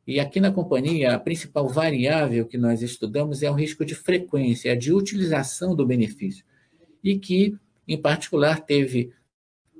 e 0.04 0.18
aqui 0.18 0.40
na 0.40 0.50
companhia, 0.50 1.14
a 1.14 1.18
principal 1.18 1.68
variável 1.68 2.44
que 2.44 2.58
nós 2.58 2.82
estudamos 2.82 3.44
é 3.44 3.50
o 3.50 3.54
risco 3.54 3.84
de 3.84 3.94
frequência, 3.94 4.72
a 4.72 4.76
de 4.76 4.92
utilização 4.92 5.76
do 5.76 5.86
benefício, 5.86 6.44
e 7.04 7.16
que, 7.16 7.56
em 7.86 7.96
particular, 7.96 8.60
teve 8.60 9.12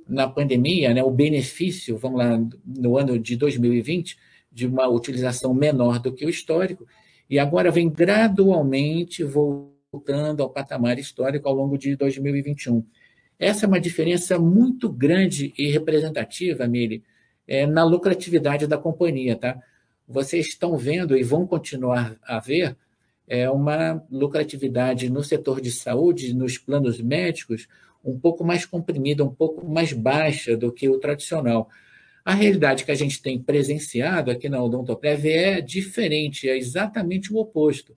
na 0.07 0.29
pandemia 0.29 0.93
né, 0.93 1.03
o 1.03 1.11
benefício, 1.11 1.97
vamos 1.97 2.19
lá, 2.19 2.41
no 2.65 2.97
ano 2.97 3.19
de 3.19 3.35
2020, 3.35 4.17
de 4.57 4.65
uma 4.65 4.87
utilização 4.87 5.53
menor 5.53 5.99
do 5.99 6.11
que 6.11 6.25
o 6.25 6.29
histórico, 6.29 6.87
e 7.29 7.37
agora 7.37 7.69
vem 7.69 7.87
gradualmente 7.87 9.23
voltando 9.23 10.41
ao 10.41 10.49
patamar 10.49 10.97
histórico 10.97 11.47
ao 11.47 11.53
longo 11.53 11.77
de 11.77 11.95
2021. 11.95 12.83
Essa 13.37 13.65
é 13.65 13.67
uma 13.67 13.79
diferença 13.79 14.39
muito 14.39 14.89
grande 14.89 15.53
e 15.55 15.69
representativa, 15.69 16.65
Mili, 16.67 17.03
é, 17.47 17.67
na 17.67 17.83
lucratividade 17.83 18.65
da 18.65 18.79
companhia. 18.79 19.35
Tá? 19.35 19.61
Vocês 20.07 20.47
estão 20.47 20.75
vendo 20.75 21.15
e 21.15 21.21
vão 21.21 21.45
continuar 21.45 22.17
a 22.23 22.39
ver 22.39 22.75
é, 23.27 23.47
uma 23.51 24.03
lucratividade 24.09 25.07
no 25.07 25.23
setor 25.23 25.61
de 25.61 25.71
saúde, 25.71 26.33
nos 26.33 26.57
planos 26.57 26.99
médicos, 26.99 27.67
um 28.03 28.17
pouco 28.17 28.43
mais 28.43 28.65
comprimida, 28.65 29.23
um 29.23 29.35
pouco 29.35 29.67
mais 29.67 29.93
baixa 29.93 30.57
do 30.57 30.71
que 30.71 30.89
o 30.89 30.97
tradicional. 30.97 31.69
A 32.27 32.33
realidade 32.33 32.83
que 32.83 32.91
a 32.91 32.95
gente 32.95 33.21
tem 33.21 33.41
presenciado 33.41 34.29
aqui 34.29 34.49
na 34.49 34.61
Odontoprev 34.61 35.25
é 35.29 35.61
diferente, 35.61 36.49
é 36.49 36.57
exatamente 36.57 37.31
o 37.31 37.37
oposto. 37.37 37.95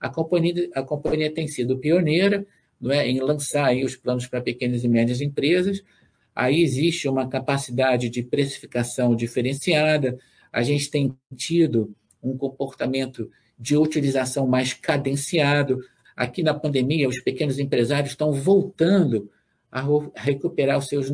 A 0.00 0.08
companhia, 0.08 0.68
a 0.74 0.82
companhia 0.82 1.32
tem 1.32 1.46
sido 1.46 1.78
pioneira 1.78 2.44
não 2.80 2.90
é, 2.90 3.08
em 3.08 3.20
lançar 3.20 3.66
aí 3.66 3.84
os 3.84 3.94
planos 3.94 4.26
para 4.26 4.40
pequenas 4.40 4.82
e 4.82 4.88
médias 4.88 5.20
empresas. 5.20 5.80
Aí 6.34 6.60
existe 6.60 7.08
uma 7.08 7.28
capacidade 7.28 8.10
de 8.10 8.20
precificação 8.20 9.14
diferenciada, 9.14 10.18
a 10.52 10.64
gente 10.64 10.90
tem 10.90 11.16
tido 11.36 11.94
um 12.20 12.36
comportamento 12.36 13.30
de 13.56 13.76
utilização 13.76 14.44
mais 14.48 14.72
cadenciado. 14.74 15.78
Aqui 16.16 16.42
na 16.42 16.52
pandemia, 16.52 17.08
os 17.08 17.20
pequenos 17.20 17.60
empresários 17.60 18.10
estão 18.10 18.32
voltando 18.32 19.30
a 19.70 19.86
recuperar 20.16 20.78
os 20.78 20.88
seus 20.88 21.12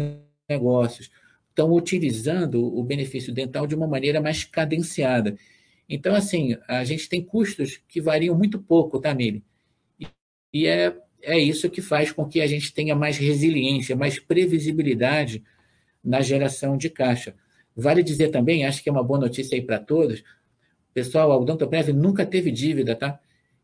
negócios 0.49 1.11
estão 1.54 1.73
utilizando 1.73 2.61
o 2.76 2.82
benefício 2.82 3.32
dental 3.32 3.64
de 3.64 3.76
uma 3.76 3.87
maneira 3.87 4.20
mais 4.20 4.42
cadenciada. 4.42 5.37
Então, 5.88 6.14
assim, 6.14 6.56
a 6.66 6.82
gente 6.82 7.08
tem 7.08 7.23
custos 7.23 7.80
que 7.88 8.00
variam 8.00 8.37
muito 8.37 8.58
pouco, 8.58 8.99
tá, 8.99 9.14
Mili? 9.14 9.44
E 10.52 10.66
é, 10.66 10.96
é 11.23 11.38
isso 11.38 11.70
que 11.70 11.80
faz 11.80 12.11
com 12.11 12.26
que 12.26 12.40
a 12.40 12.46
gente 12.46 12.73
tenha 12.75 12.96
mais 12.96 13.16
resiliência, 13.16 13.94
mais 13.94 14.18
previsibilidade 14.18 15.44
na 16.02 16.20
geração 16.20 16.76
de 16.76 16.90
caixa. 16.90 17.34
Vale 17.76 18.02
dizer 18.02 18.28
também, 18.30 18.66
acho 18.66 18.82
que 18.82 18.88
é 18.88 18.92
uma 18.92 19.02
boa 19.02 19.20
notícia 19.20 19.54
aí 19.54 19.62
para 19.62 19.78
todos, 19.78 20.25
pessoal, 20.92 21.30
a 21.30 21.37
Odontoprev 21.37 21.92
nunca 21.92 22.26
teve 22.26 22.50
dívida, 22.50 22.96
tá? 22.96 23.18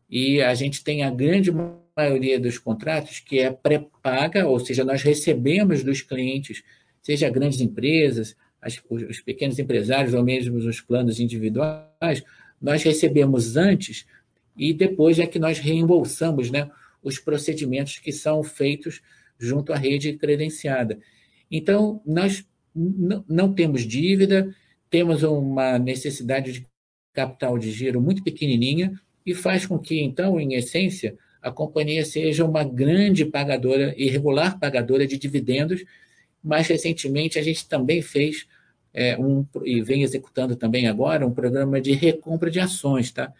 E 0.09 0.41
a 0.41 0.53
gente 0.53 0.83
tem 0.83 1.03
a 1.03 1.09
grande 1.09 1.49
maioria 1.95 2.39
dos 2.39 2.57
contratos 2.57 3.19
que 3.19 3.39
é 3.39 3.51
pré-paga, 3.51 4.47
ou 4.47 4.59
seja, 4.59 4.83
nós 4.83 5.01
recebemos 5.01 5.83
dos 5.83 6.01
clientes 6.01 6.63
seja 7.01 7.29
grandes 7.29 7.59
empresas, 7.61 8.35
as, 8.61 8.79
os 8.89 9.19
pequenos 9.21 9.57
empresários 9.57 10.13
ou 10.13 10.23
mesmo 10.23 10.57
os 10.57 10.81
planos 10.81 11.19
individuais, 11.19 12.23
nós 12.61 12.83
recebemos 12.83 13.57
antes 13.57 14.05
e 14.55 14.73
depois 14.73 15.17
é 15.17 15.25
que 15.25 15.39
nós 15.39 15.57
reembolsamos 15.57 16.51
né, 16.51 16.69
os 17.01 17.17
procedimentos 17.17 17.97
que 17.97 18.11
são 18.11 18.43
feitos 18.43 19.01
junto 19.39 19.73
à 19.73 19.75
rede 19.75 20.13
credenciada. 20.13 20.99
Então, 21.49 22.01
nós 22.05 22.45
não 23.27 23.53
temos 23.53 23.81
dívida, 23.81 24.55
temos 24.89 25.23
uma 25.23 25.79
necessidade 25.79 26.51
de 26.53 26.67
capital 27.13 27.57
de 27.57 27.71
giro 27.71 27.99
muito 27.99 28.23
pequenininha 28.23 28.93
e 29.25 29.33
faz 29.33 29.65
com 29.65 29.77
que, 29.77 29.99
então, 30.01 30.39
em 30.39 30.53
essência, 30.53 31.17
a 31.41 31.51
companhia 31.51 32.05
seja 32.05 32.45
uma 32.45 32.63
grande 32.63 33.25
pagadora 33.25 33.93
e 33.97 34.07
regular 34.07 34.59
pagadora 34.59 35.07
de 35.07 35.17
dividendos 35.17 35.83
mais 36.43 36.67
recentemente, 36.67 37.37
a 37.37 37.43
gente 37.43 37.67
também 37.67 38.01
fez 38.01 38.47
é, 38.93 39.17
um, 39.17 39.45
e 39.63 39.81
vem 39.81 40.03
executando 40.03 40.55
também 40.55 40.87
agora, 40.87 41.25
um 41.25 41.33
programa 41.33 41.79
de 41.79 41.93
recompra 41.93 42.49
de 42.49 42.59
ações. 42.59 43.11
Tá? 43.11 43.33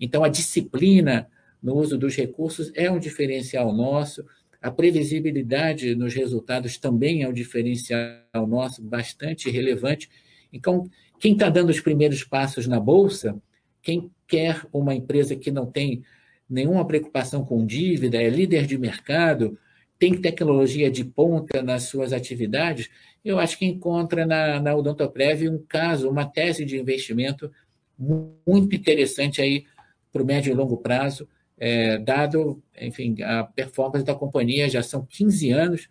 Então, 0.00 0.24
a 0.24 0.28
disciplina 0.28 1.28
no 1.62 1.74
uso 1.74 1.98
dos 1.98 2.14
recursos 2.14 2.70
é 2.74 2.90
um 2.90 2.98
diferencial 2.98 3.72
nosso, 3.72 4.24
a 4.60 4.70
previsibilidade 4.70 5.94
nos 5.94 6.14
resultados 6.14 6.78
também 6.78 7.22
é 7.22 7.28
um 7.28 7.32
diferencial 7.32 8.46
nosso, 8.46 8.82
bastante 8.82 9.48
relevante. 9.50 10.08
Então, 10.52 10.90
quem 11.20 11.32
está 11.32 11.48
dando 11.48 11.70
os 11.70 11.80
primeiros 11.80 12.24
passos 12.24 12.66
na 12.66 12.80
Bolsa, 12.80 13.40
quem 13.80 14.10
quer 14.26 14.66
uma 14.72 14.94
empresa 14.94 15.36
que 15.36 15.50
não 15.50 15.66
tem 15.66 16.02
nenhuma 16.50 16.84
preocupação 16.84 17.44
com 17.44 17.64
dívida, 17.64 18.20
é 18.20 18.28
líder 18.28 18.66
de 18.66 18.76
mercado, 18.76 19.56
tem 19.98 20.20
tecnologia 20.20 20.90
de 20.90 21.04
ponta 21.04 21.60
nas 21.60 21.84
suas 21.84 22.12
atividades, 22.12 22.88
eu 23.24 23.38
acho 23.38 23.58
que 23.58 23.66
encontra 23.66 24.24
na, 24.24 24.60
na 24.60 24.74
Odontoprev 24.74 25.48
um 25.48 25.58
caso, 25.58 26.08
uma 26.08 26.24
tese 26.24 26.64
de 26.64 26.78
investimento 26.78 27.50
muito 27.98 28.76
interessante 28.76 29.42
aí 29.42 29.66
para 30.12 30.22
o 30.22 30.26
médio 30.26 30.52
e 30.52 30.54
longo 30.54 30.76
prazo, 30.76 31.28
é, 31.58 31.98
dado, 31.98 32.62
enfim, 32.80 33.20
a 33.22 33.42
performance 33.42 34.04
da 34.04 34.14
companhia, 34.14 34.68
já 34.68 34.82
são 34.82 35.04
15 35.04 35.50
anos 35.50 35.88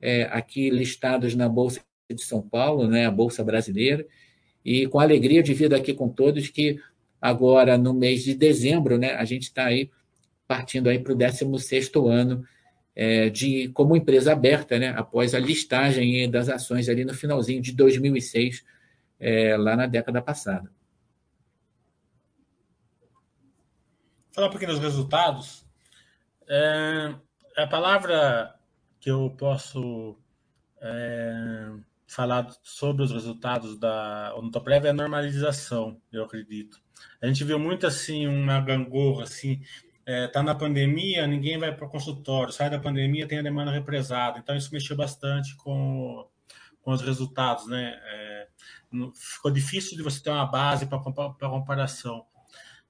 é, 0.00 0.22
aqui 0.30 0.70
listados 0.70 1.34
na 1.34 1.48
Bolsa 1.48 1.80
de 2.08 2.22
São 2.22 2.40
Paulo, 2.40 2.86
né, 2.86 3.06
a 3.06 3.10
Bolsa 3.10 3.42
Brasileira, 3.44 4.06
e 4.64 4.86
com 4.86 5.00
alegria 5.00 5.42
divido 5.42 5.74
aqui 5.74 5.92
com 5.92 6.08
todos 6.08 6.48
que 6.48 6.78
agora, 7.20 7.76
no 7.76 7.92
mês 7.92 8.22
de 8.22 8.34
dezembro, 8.34 8.96
né, 8.96 9.14
a 9.14 9.24
gente 9.24 9.44
está 9.44 9.64
aí 9.66 9.90
partindo 10.46 10.88
aí 10.88 10.98
para 11.00 11.12
o 11.12 11.16
16º 11.16 12.08
ano 12.08 12.44
de 13.30 13.68
como 13.68 13.96
empresa 13.96 14.32
aberta, 14.32 14.78
né, 14.78 14.88
após 14.96 15.34
a 15.34 15.38
listagem 15.38 16.28
das 16.28 16.48
ações 16.48 16.88
ali 16.88 17.04
no 17.04 17.14
finalzinho 17.14 17.62
de 17.62 17.72
2006, 17.72 18.64
é, 19.20 19.56
lá 19.56 19.76
na 19.76 19.86
década 19.86 20.20
passada. 20.20 20.70
Falar 24.32 24.48
um 24.48 24.50
pouquinho 24.50 24.72
dos 24.72 24.80
resultados. 24.80 25.64
É, 26.48 27.14
a 27.56 27.66
palavra 27.66 28.54
que 29.00 29.10
eu 29.10 29.30
posso 29.36 30.16
é, 30.80 31.70
falar 32.06 32.48
sobre 32.62 33.04
os 33.04 33.12
resultados 33.12 33.78
da 33.78 34.34
Odontoprev 34.36 34.86
é 34.86 34.92
normalização, 34.92 36.00
eu 36.10 36.24
acredito. 36.24 36.80
A 37.20 37.26
gente 37.26 37.44
viu 37.44 37.58
muito 37.58 37.86
assim 37.86 38.26
uma 38.26 38.60
gangorra 38.60 39.24
assim 39.24 39.60
está 40.08 40.12
é, 40.12 40.26
tá 40.26 40.42
na 40.42 40.54
pandemia, 40.54 41.26
ninguém 41.26 41.58
vai 41.58 41.74
para 41.74 41.86
o 41.86 41.90
consultório, 41.90 42.50
sai 42.50 42.70
da 42.70 42.78
pandemia, 42.78 43.28
tem 43.28 43.40
a 43.40 43.42
demanda 43.42 43.70
represada. 43.70 44.38
Então, 44.38 44.56
isso 44.56 44.72
mexeu 44.72 44.96
bastante 44.96 45.54
com, 45.56 46.26
com 46.80 46.92
os 46.92 47.02
resultados. 47.02 47.66
Né? 47.66 48.00
É, 48.02 48.48
ficou 49.14 49.50
difícil 49.50 49.98
de 49.98 50.02
você 50.02 50.22
ter 50.22 50.30
uma 50.30 50.46
base 50.46 50.86
para 50.86 50.98
comparação. 51.50 52.24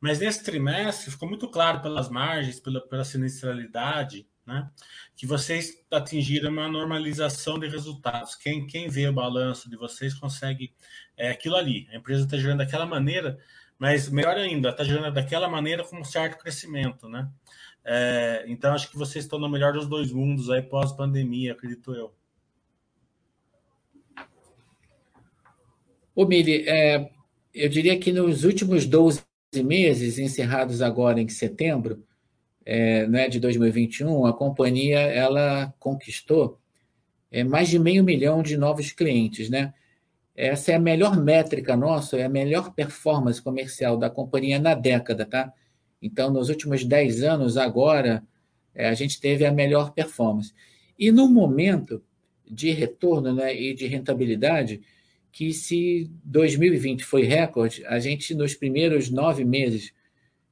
Mas 0.00 0.20
nesse 0.20 0.44
trimestre 0.44 1.10
ficou 1.10 1.28
muito 1.28 1.48
claro 1.48 1.80
pelas 1.80 2.08
margens, 2.08 2.60
pela, 2.60 2.80
pela 2.80 3.04
sinistralidade, 3.04 4.24
né, 4.46 4.70
que 5.16 5.26
vocês 5.26 5.84
atingiram 5.90 6.50
uma 6.50 6.68
normalização 6.68 7.58
de 7.58 7.66
resultados. 7.66 8.36
Quem, 8.36 8.64
quem 8.68 8.88
vê 8.88 9.08
o 9.08 9.12
balanço 9.12 9.68
de 9.68 9.76
vocês 9.76 10.14
consegue 10.14 10.72
é, 11.16 11.30
aquilo 11.30 11.56
ali. 11.56 11.88
A 11.90 11.96
empresa 11.96 12.24
está 12.24 12.36
gerando 12.36 12.58
daquela 12.58 12.86
maneira 12.86 13.36
mas 13.78 14.08
melhor 14.08 14.36
ainda, 14.36 14.70
está 14.70 14.82
gerando 14.82 15.12
daquela 15.14 15.48
maneira 15.48 15.84
com 15.84 15.96
um 15.96 16.04
certo 16.04 16.38
crescimento, 16.38 17.08
né? 17.08 17.30
É, 17.84 18.44
então 18.48 18.74
acho 18.74 18.90
que 18.90 18.98
vocês 18.98 19.24
estão 19.24 19.38
no 19.38 19.48
melhor 19.48 19.72
dos 19.72 19.86
dois 19.86 20.12
mundos 20.12 20.50
aí 20.50 20.60
pós-pandemia, 20.60 21.52
acredito 21.52 21.94
eu. 21.94 22.12
Ô, 26.14 26.26
Mili, 26.26 26.68
é, 26.68 27.10
eu 27.54 27.68
diria 27.68 27.98
que 27.98 28.12
nos 28.12 28.44
últimos 28.44 28.84
12 28.84 29.22
meses, 29.64 30.18
encerrados 30.18 30.82
agora 30.82 31.20
em 31.20 31.28
setembro 31.28 32.04
é, 32.66 33.06
né, 33.06 33.28
de 33.28 33.40
2021, 33.40 34.26
a 34.26 34.32
companhia 34.32 34.98
ela 34.98 35.72
conquistou 35.78 36.60
é, 37.30 37.44
mais 37.44 37.68
de 37.68 37.78
meio 37.78 38.04
milhão 38.04 38.42
de 38.42 38.56
novos 38.56 38.92
clientes, 38.92 39.48
né? 39.48 39.72
Essa 40.38 40.70
é 40.70 40.74
a 40.76 40.78
melhor 40.78 41.20
métrica 41.20 41.76
nossa, 41.76 42.16
é 42.16 42.22
a 42.22 42.28
melhor 42.28 42.72
performance 42.72 43.42
comercial 43.42 43.96
da 43.96 44.08
companhia 44.08 44.60
na 44.60 44.72
década, 44.72 45.26
tá? 45.26 45.52
Então, 46.00 46.30
nos 46.30 46.48
últimos 46.48 46.84
10 46.84 47.24
anos, 47.24 47.56
agora, 47.56 48.22
é, 48.72 48.88
a 48.88 48.94
gente 48.94 49.20
teve 49.20 49.44
a 49.44 49.50
melhor 49.50 49.90
performance. 49.90 50.54
E 50.96 51.10
no 51.10 51.28
momento 51.28 52.00
de 52.48 52.70
retorno 52.70 53.34
né, 53.34 53.52
e 53.52 53.74
de 53.74 53.88
rentabilidade 53.88 54.80
que 55.32 55.52
se 55.52 56.08
2020 56.22 57.04
foi 57.04 57.24
recorde, 57.24 57.84
a 57.86 57.98
gente 57.98 58.32
nos 58.32 58.54
primeiros 58.54 59.10
nove 59.10 59.44
meses 59.44 59.92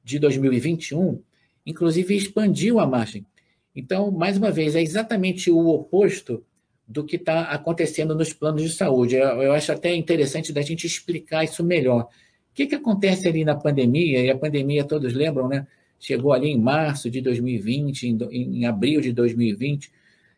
de 0.03 0.19
2021, 0.19 1.23
inclusive 1.65 2.13
expandiu 2.13 2.81
a 2.81 2.85
margem. 2.85 3.25
Então, 3.73 4.11
mais 4.11 4.35
uma 4.35 4.51
vez, 4.51 4.75
é 4.75 4.81
exatamente 4.81 5.49
o 5.49 5.65
oposto 5.69 6.45
do 6.87 7.03
que 7.03 7.17
está 7.17 7.41
acontecendo 7.43 8.15
nos 8.15 8.31
planos 8.31 8.63
de 8.63 8.69
saúde. 8.69 9.15
Eu, 9.15 9.41
eu, 9.41 9.53
acho 9.53 9.71
até 9.71 9.93
interessante 9.93 10.53
da 10.53 10.61
gente 10.61 10.87
explicar 10.87 11.43
isso 11.43 11.63
melhor. 11.63 12.03
O 12.03 12.09
que, 12.53 12.65
que 12.65 12.75
acontece 12.75 13.27
ali 13.27 13.43
na 13.43 13.55
pandemia? 13.55 14.21
E 14.23 14.29
a 14.31 14.37
pandemia, 14.37 14.83
todos 14.85 15.13
lembram, 15.13 15.47
né? 15.47 15.67
Chegou 15.99 16.31
ali 16.31 16.49
em 16.49 16.59
março 16.59 17.09
de 17.09 17.19
2020, 17.21 18.07
em, 18.07 18.59
em 18.59 18.65
abril 18.65 19.01
de 19.01 19.11
2020. 19.11 19.91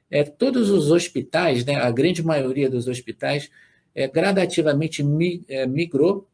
É, 0.10 0.24
todos 0.24 0.70
os 0.70 0.90
hospitais, 0.90 1.64
né, 1.64 1.76
a 1.76 1.92
grande 1.92 2.24
maioria 2.24 2.70
dos 2.70 2.88
hospitais, 2.88 3.52
é, 3.94 4.08
gradativamente 4.08 5.04
mi, 5.04 5.44
é, 5.48 5.68
migrou 5.68 6.28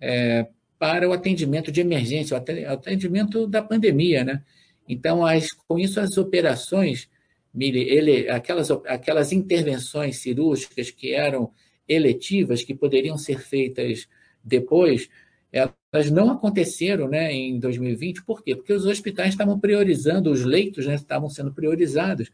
é, 0.00 0.46
para 0.78 1.08
o 1.08 1.12
atendimento 1.12 1.70
de 1.70 1.80
emergência, 1.80 2.36
o 2.36 2.72
atendimento 2.72 3.46
da 3.46 3.60
pandemia. 3.60 4.24
Né? 4.24 4.42
Então, 4.88 5.26
as, 5.26 5.52
com 5.52 5.78
isso, 5.78 6.00
as 6.00 6.16
operações, 6.16 7.08
ele, 7.54 8.28
aquelas, 8.28 8.70
aquelas 8.70 9.32
intervenções 9.32 10.18
cirúrgicas 10.18 10.90
que 10.90 11.12
eram 11.12 11.50
eletivas, 11.88 12.62
que 12.62 12.74
poderiam 12.74 13.16
ser 13.16 13.40
feitas 13.40 14.08
depois, 14.44 15.08
elas 15.50 16.10
não 16.10 16.30
aconteceram 16.30 17.08
né, 17.08 17.32
em 17.32 17.58
2020. 17.58 18.24
Por 18.24 18.42
quê? 18.42 18.54
Porque 18.54 18.72
os 18.72 18.84
hospitais 18.84 19.30
estavam 19.30 19.58
priorizando, 19.58 20.30
os 20.30 20.44
leitos 20.44 20.86
né, 20.86 20.94
estavam 20.94 21.30
sendo 21.30 21.52
priorizados 21.52 22.30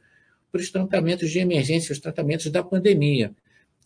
para 0.50 0.60
os 0.60 0.70
tratamentos 0.70 1.30
de 1.30 1.38
emergência, 1.38 1.92
os 1.92 1.98
tratamentos 1.98 2.50
da 2.50 2.62
pandemia. 2.62 3.32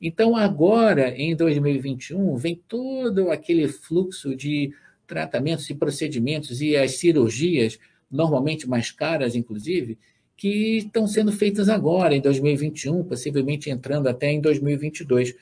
Então, 0.01 0.37
agora, 0.37 1.11
em 1.11 1.35
2021, 1.35 2.37
vem 2.37 2.63
todo 2.69 3.31
aquele 3.31 3.67
fluxo 3.69 4.35
de 4.35 4.73
tratamentos 5.07 5.69
e 5.71 5.75
procedimentos 5.75 6.61
e 6.61 6.77
as 6.77 6.99
cirurgias, 6.99 7.79
normalmente 8.11 8.69
mais 8.69 8.91
caras, 8.91 9.35
inclusive, 9.35 9.99
que 10.38 10.78
estão 10.78 11.07
sendo 11.09 11.33
feitas 11.33 11.68
agora, 11.68 12.14
em 12.14 12.21
2021, 12.21 13.02
possivelmente 13.02 13.68
entrando 13.68 14.07
até 14.07 14.30
em 14.30 14.40
2022. 14.40 15.35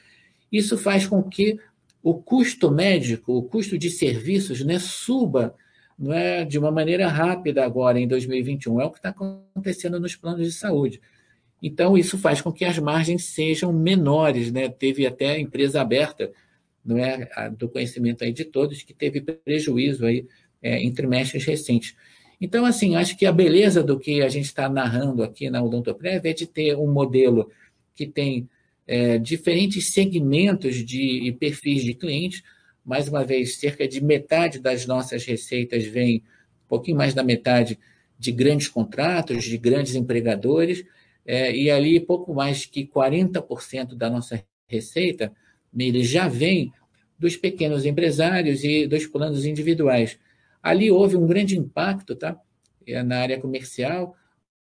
Isso 0.51 0.79
faz 0.79 1.07
com 1.07 1.23
que 1.23 1.61
o 2.03 2.15
custo 2.15 2.71
médico, 2.71 3.35
o 3.35 3.43
custo 3.43 3.77
de 3.77 3.91
serviços, 3.91 4.65
né, 4.65 4.79
suba 4.79 5.55
não 5.99 6.13
é, 6.13 6.45
de 6.47 6.59
uma 6.59 6.71
maneira 6.71 7.09
rápida 7.09 7.63
agora, 7.63 8.01
em 8.01 8.09
2021. 8.09 8.81
É 8.81 8.85
o 8.87 8.91
que 8.91 8.99
está 8.99 9.11
acontecendo 9.11 10.01
nos 10.01 10.17
planos 10.17 10.47
de 10.47 10.53
saúde. 10.53 11.01
Então, 11.63 11.97
isso 11.97 12.17
faz 12.17 12.41
com 12.41 12.51
que 12.51 12.65
as 12.65 12.79
margens 12.79 13.25
sejam 13.25 13.73
menores. 13.73 14.51
Né? 14.51 14.69
Teve 14.69 15.07
até 15.07 15.39
empresa 15.39 15.81
aberta, 15.81 16.33
não 16.85 16.99
é, 16.99 17.51
do 17.51 17.69
conhecimento 17.69 18.25
aí 18.25 18.33
de 18.33 18.45
todos, 18.45 18.83
que 18.83 18.95
teve 18.95 19.21
prejuízo 19.21 20.07
aí, 20.07 20.27
é, 20.63 20.79
em 20.79 20.93
trimestres 20.93 21.45
recentes. 21.45 21.95
Então, 22.41 22.67
assim, 22.67 22.97
acho 22.97 23.17
que 23.17 23.25
a 23.25 23.33
beleza 23.33 23.83
do 23.83 23.99
que 23.99 24.23
a 24.23 24.29
gente 24.29 24.45
está 24.45 24.69
narrando 24.69 25.23
aqui 25.23 25.49
na 25.49 25.63
Odontoprev 25.63 26.27
é 26.29 26.33
de 26.33 26.47
ter 26.47 26.77
um 26.77 26.93
modelo 26.93 27.51
que 27.95 28.07
tem 28.07 28.49
é, 28.87 29.19
diferentes 29.19 29.93
segmentos 29.93 30.85
de, 30.85 31.27
e 31.27 31.33
perfis 31.33 31.83
de 31.83 31.95
clientes. 31.95 32.43
Mais 32.85 33.09
uma 33.09 33.25
vez, 33.25 33.57
cerca 33.57 33.89
de 33.89 34.03
metade 34.03 34.59
das 34.59 34.87
nossas 34.87 35.25
receitas 35.25 35.85
vem, 35.85 36.23
um 36.65 36.69
pouquinho 36.69 36.97
mais 36.97 37.15
da 37.15 37.23
metade, 37.23 37.79
de 38.19 38.33
grandes 38.33 38.69
contratos, 38.69 39.45
de 39.45 39.59
grandes 39.59 39.95
empregadores, 39.95 40.85
é, 41.25 41.55
e 41.55 41.71
ali 41.71 41.99
pouco 41.99 42.33
mais 42.33 42.65
que 42.67 42.87
40% 42.87 43.95
da 43.95 44.09
nossa 44.09 44.43
receita 44.69 45.33
ele 45.77 46.03
já 46.03 46.29
vem 46.29 46.73
dos 47.19 47.37
pequenos 47.37 47.85
empresários 47.85 48.63
e 48.63 48.87
dos 48.87 49.07
planos 49.07 49.45
individuais. 49.45 50.19
Ali 50.67 50.91
houve 50.91 51.17
um 51.17 51.29
grande 51.29 51.57
impacto 51.57 52.17
tá? 52.17 52.37
É, 52.85 53.01
na 53.01 53.21
área 53.21 53.39
comercial. 53.39 54.17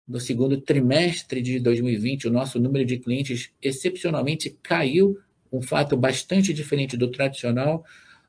No 0.08 0.18
segundo 0.18 0.58
trimestre 0.58 1.42
de 1.42 1.60
2020, 1.60 2.26
o 2.26 2.30
nosso 2.30 2.58
número 2.58 2.86
de 2.86 2.96
clientes 2.96 3.50
excepcionalmente 3.60 4.56
caiu, 4.62 5.18
um 5.52 5.60
fato 5.60 5.98
bastante 5.98 6.54
diferente 6.54 6.96
do 6.96 7.10
tradicional. 7.10 7.84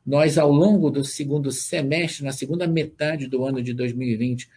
Nós, 0.05 0.37
ao 0.37 0.51
longo 0.51 0.89
do 0.89 1.05
segundo 1.05 1.49
semestre, 1.49 2.25
na 2.25 2.33
segunda 2.33 2.67
metade 2.67 3.25
do 3.25 3.45
ano 3.45 3.63
de 3.63 3.73
2020, 3.73 4.49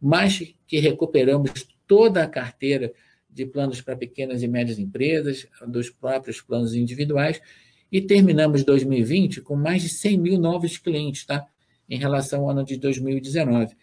mais 0.00 0.54
que 0.64 0.78
recuperamos 0.78 1.50
toda 1.88 2.22
a 2.22 2.28
carteira 2.28 2.92
de 3.28 3.46
planos 3.46 3.80
para 3.80 3.96
pequenas 3.96 4.44
e 4.44 4.48
médias 4.48 4.78
empresas, 4.78 5.44
dos 5.66 5.90
próprios 5.90 6.40
planos 6.40 6.72
individuais, 6.76 7.42
e 7.90 8.00
terminamos 8.00 8.62
2020 8.62 9.40
com 9.40 9.56
mais 9.56 9.82
de 9.82 9.88
100 9.88 10.18
mil 10.18 10.38
novos 10.38 10.78
clientes, 10.78 11.26
tá? 11.26 11.44
Em 11.90 11.98
relação 11.98 12.42
ao 12.42 12.50
ano 12.50 12.64
de 12.64 12.76
2019. 12.76 13.76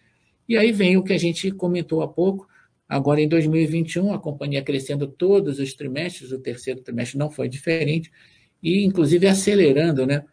E 0.48 0.58
aí 0.58 0.72
vem 0.72 0.96
o 0.96 1.04
que 1.04 1.12
a 1.12 1.18
gente 1.18 1.52
comentou 1.52 2.02
há 2.02 2.08
pouco. 2.08 2.48
Agora, 2.88 3.20
em 3.20 3.28
2021, 3.28 4.14
a 4.14 4.20
companhia 4.20 4.64
crescendo 4.64 5.06
todos 5.08 5.60
os 5.60 5.74
trimestres, 5.74 6.32
o 6.32 6.40
terceiro 6.40 6.80
trimestre 6.82 7.20
não 7.20 7.30
foi 7.30 7.50
diferente, 7.50 8.10
e 8.64 8.86
inclusive 8.86 9.28
acelerando, 9.28 10.06
né? 10.06 10.24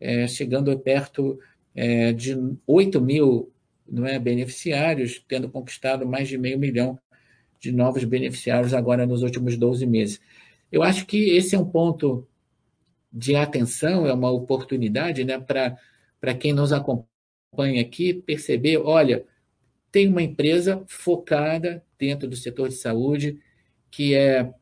É, 0.00 0.28
chegando 0.28 0.78
perto 0.78 1.38
é, 1.74 2.12
de 2.12 2.36
8 2.66 3.00
mil 3.00 3.52
não 3.88 4.06
é, 4.06 4.18
beneficiários, 4.18 5.22
tendo 5.26 5.48
conquistado 5.48 6.06
mais 6.06 6.28
de 6.28 6.38
meio 6.38 6.58
milhão 6.58 6.98
de 7.60 7.72
novos 7.72 8.04
beneficiários 8.04 8.74
agora 8.74 9.06
nos 9.06 9.22
últimos 9.22 9.56
12 9.56 9.86
meses. 9.86 10.20
Eu 10.70 10.82
acho 10.82 11.06
que 11.06 11.30
esse 11.30 11.54
é 11.54 11.58
um 11.58 11.64
ponto 11.64 12.26
de 13.12 13.34
atenção, 13.36 14.06
é 14.06 14.12
uma 14.12 14.30
oportunidade 14.30 15.24
né, 15.24 15.38
para 15.38 16.34
quem 16.34 16.52
nos 16.52 16.72
acompanha 16.72 17.13
aqui 17.62 18.14
perceber: 18.14 18.78
olha, 18.78 19.24
tem 19.90 20.08
uma 20.08 20.22
empresa 20.22 20.82
focada 20.86 21.84
dentro 21.98 22.28
do 22.28 22.36
setor 22.36 22.68
de 22.68 22.74
saúde 22.74 23.38
que 23.90 24.14
é 24.14 24.52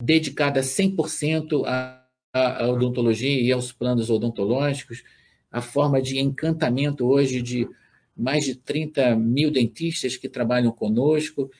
dedicada 0.00 0.60
100% 0.60 1.64
à, 1.66 2.04
à 2.32 2.68
odontologia 2.68 3.40
e 3.40 3.50
aos 3.50 3.72
planos 3.72 4.10
odontológicos, 4.10 5.02
a 5.50 5.60
forma 5.60 6.00
de 6.00 6.18
encantamento 6.18 7.04
hoje 7.06 7.42
de 7.42 7.68
mais 8.16 8.44
de 8.44 8.54
30 8.54 9.16
mil 9.16 9.50
dentistas 9.50 10.16
que 10.16 10.28
trabalham 10.28 10.70
conosco. 10.70 11.50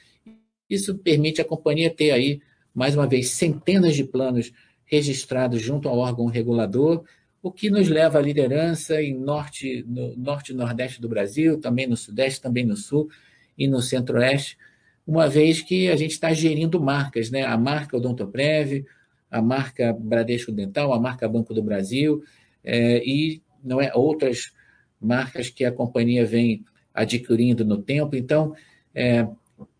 Isso 0.70 0.96
permite 0.98 1.40
à 1.40 1.44
companhia 1.44 1.90
ter 1.90 2.12
aí, 2.12 2.40
mais 2.72 2.94
uma 2.94 3.06
vez, 3.06 3.30
centenas 3.30 3.94
de 3.94 4.04
planos 4.04 4.52
registrados 4.84 5.60
junto 5.60 5.88
ao 5.88 5.98
órgão 5.98 6.26
regulador, 6.26 7.04
o 7.44 7.52
que 7.52 7.68
nos 7.68 7.90
leva 7.90 8.18
à 8.18 8.22
liderança 8.22 9.02
em 9.02 9.12
norte, 9.14 9.84
no 9.86 10.16
norte 10.16 10.52
e 10.52 10.54
nordeste 10.54 10.98
do 10.98 11.10
Brasil, 11.10 11.60
também 11.60 11.86
no 11.86 11.94
sudeste, 11.94 12.40
também 12.40 12.64
no 12.64 12.74
sul 12.74 13.10
e 13.58 13.68
no 13.68 13.82
centro-oeste, 13.82 14.56
uma 15.06 15.28
vez 15.28 15.60
que 15.60 15.90
a 15.90 15.94
gente 15.94 16.12
está 16.12 16.32
gerindo 16.32 16.80
marcas, 16.80 17.30
né? 17.30 17.44
A 17.44 17.58
marca 17.58 17.98
Odontoprev, 17.98 18.86
a 19.30 19.42
marca 19.42 19.92
Bradesco 19.92 20.50
Dental, 20.50 20.90
a 20.94 20.98
marca 20.98 21.28
Banco 21.28 21.52
do 21.52 21.62
Brasil 21.62 22.24
é, 22.64 23.06
e 23.06 23.42
não 23.62 23.78
é 23.78 23.92
outras 23.94 24.50
marcas 24.98 25.50
que 25.50 25.66
a 25.66 25.72
companhia 25.72 26.24
vem 26.24 26.64
adquirindo 26.94 27.62
no 27.62 27.76
tempo. 27.76 28.16
Então, 28.16 28.56
é, 28.94 29.28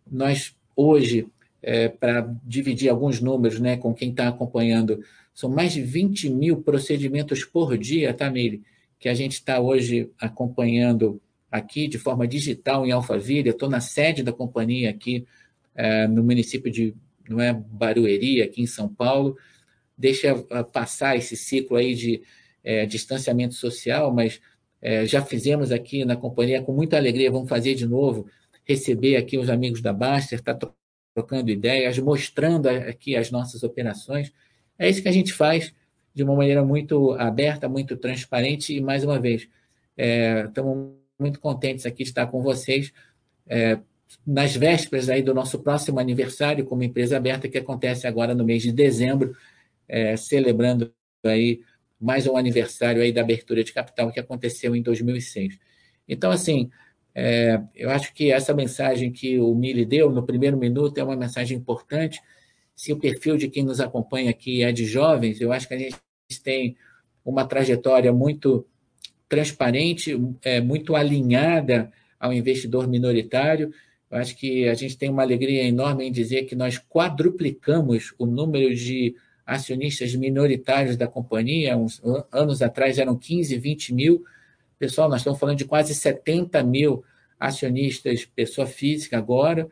nós 0.06 0.54
hoje, 0.76 1.26
é, 1.62 1.88
para 1.88 2.30
dividir 2.44 2.90
alguns 2.90 3.22
números 3.22 3.58
né, 3.58 3.78
com 3.78 3.94
quem 3.94 4.10
está 4.10 4.28
acompanhando, 4.28 5.02
são 5.34 5.50
mais 5.50 5.72
de 5.72 5.82
20 5.82 6.30
mil 6.30 6.62
procedimentos 6.62 7.44
por 7.44 7.76
dia, 7.76 8.14
tá, 8.14 8.30
Meire? 8.30 8.62
Que 8.98 9.08
a 9.08 9.14
gente 9.14 9.32
está 9.32 9.60
hoje 9.60 10.10
acompanhando 10.18 11.20
aqui 11.50 11.88
de 11.88 11.98
forma 11.98 12.26
digital 12.26 12.86
em 12.86 12.92
Alphaville. 12.92 13.50
Estou 13.50 13.68
na 13.68 13.80
sede 13.80 14.22
da 14.22 14.32
companhia 14.32 14.90
aqui 14.90 15.26
é, 15.74 16.06
no 16.06 16.22
município 16.22 16.70
de 16.70 16.94
não 17.28 17.40
é, 17.40 17.52
Barueri, 17.52 18.40
aqui 18.40 18.62
em 18.62 18.66
São 18.66 18.88
Paulo. 18.88 19.36
Deixa 19.98 20.34
passar 20.72 21.16
esse 21.16 21.36
ciclo 21.36 21.76
aí 21.76 21.94
de 21.94 22.22
é, 22.62 22.86
distanciamento 22.86 23.54
social, 23.54 24.12
mas 24.14 24.40
é, 24.80 25.06
já 25.06 25.22
fizemos 25.22 25.72
aqui 25.72 26.04
na 26.04 26.16
companhia 26.16 26.62
com 26.62 26.72
muita 26.72 26.96
alegria, 26.96 27.30
vamos 27.30 27.48
fazer 27.48 27.74
de 27.74 27.86
novo 27.86 28.26
receber 28.64 29.16
aqui 29.16 29.36
os 29.36 29.50
amigos 29.50 29.80
da 29.80 29.92
Baster, 29.92 30.38
estar 30.38 30.54
tá 30.54 30.72
trocando 31.14 31.50
ideias, 31.50 31.98
mostrando 31.98 32.68
aqui 32.68 33.14
as 33.14 33.30
nossas 33.30 33.62
operações. 33.62 34.32
É 34.78 34.88
isso 34.88 35.02
que 35.02 35.08
a 35.08 35.12
gente 35.12 35.32
faz 35.32 35.72
de 36.14 36.22
uma 36.22 36.34
maneira 36.34 36.64
muito 36.64 37.12
aberta, 37.12 37.68
muito 37.68 37.96
transparente 37.96 38.74
e, 38.74 38.80
mais 38.80 39.04
uma 39.04 39.18
vez, 39.18 39.48
é, 39.96 40.44
estamos 40.46 40.92
muito 41.18 41.40
contentes 41.40 41.86
aqui 41.86 42.04
de 42.04 42.10
estar 42.10 42.26
com 42.26 42.42
vocês 42.42 42.92
é, 43.46 43.78
nas 44.26 44.54
vésperas 44.54 45.08
aí 45.08 45.22
do 45.22 45.34
nosso 45.34 45.58
próximo 45.60 45.98
aniversário 45.98 46.64
como 46.64 46.82
empresa 46.82 47.16
aberta, 47.16 47.48
que 47.48 47.58
acontece 47.58 48.06
agora 48.06 48.34
no 48.34 48.44
mês 48.44 48.62
de 48.62 48.72
dezembro, 48.72 49.36
é, 49.88 50.16
celebrando 50.16 50.92
aí 51.24 51.60
mais 52.00 52.26
um 52.26 52.36
aniversário 52.36 53.02
aí 53.02 53.12
da 53.12 53.22
abertura 53.22 53.64
de 53.64 53.72
capital 53.72 54.12
que 54.12 54.20
aconteceu 54.20 54.74
em 54.76 54.82
2006. 54.82 55.58
Então, 56.08 56.30
assim, 56.30 56.70
é, 57.14 57.60
eu 57.74 57.90
acho 57.90 58.12
que 58.12 58.30
essa 58.30 58.52
mensagem 58.52 59.10
que 59.10 59.38
o 59.38 59.54
Mili 59.54 59.84
deu 59.84 60.10
no 60.10 60.24
primeiro 60.24 60.56
minuto 60.56 60.98
é 60.98 61.04
uma 61.04 61.16
mensagem 61.16 61.56
importante 61.56 62.20
se 62.76 62.92
o 62.92 62.98
perfil 62.98 63.36
de 63.36 63.48
quem 63.48 63.62
nos 63.62 63.80
acompanha 63.80 64.30
aqui 64.30 64.62
é 64.62 64.72
de 64.72 64.84
jovens, 64.84 65.40
eu 65.40 65.52
acho 65.52 65.68
que 65.68 65.74
a 65.74 65.78
gente 65.78 65.96
tem 66.42 66.76
uma 67.24 67.46
trajetória 67.46 68.12
muito 68.12 68.66
transparente, 69.28 70.18
é, 70.42 70.60
muito 70.60 70.94
alinhada 70.94 71.90
ao 72.18 72.32
investidor 72.32 72.86
minoritário. 72.86 73.72
Eu 74.10 74.18
acho 74.18 74.36
que 74.36 74.68
a 74.68 74.74
gente 74.74 74.96
tem 74.96 75.10
uma 75.10 75.22
alegria 75.22 75.62
enorme 75.64 76.04
em 76.04 76.12
dizer 76.12 76.44
que 76.44 76.54
nós 76.54 76.78
quadruplicamos 76.78 78.14
o 78.18 78.26
número 78.26 78.74
de 78.74 79.16
acionistas 79.46 80.14
minoritários 80.14 80.96
da 80.96 81.06
companhia. 81.06 81.76
Uns 81.76 82.00
anos 82.30 82.62
atrás 82.62 82.98
eram 82.98 83.16
15, 83.16 83.56
20 83.58 83.94
mil. 83.94 84.24
Pessoal, 84.78 85.08
nós 85.08 85.20
estamos 85.20 85.38
falando 85.38 85.58
de 85.58 85.64
quase 85.64 85.94
70 85.94 86.62
mil 86.62 87.04
acionistas, 87.38 88.24
pessoa 88.24 88.66
física 88.66 89.18
agora, 89.18 89.68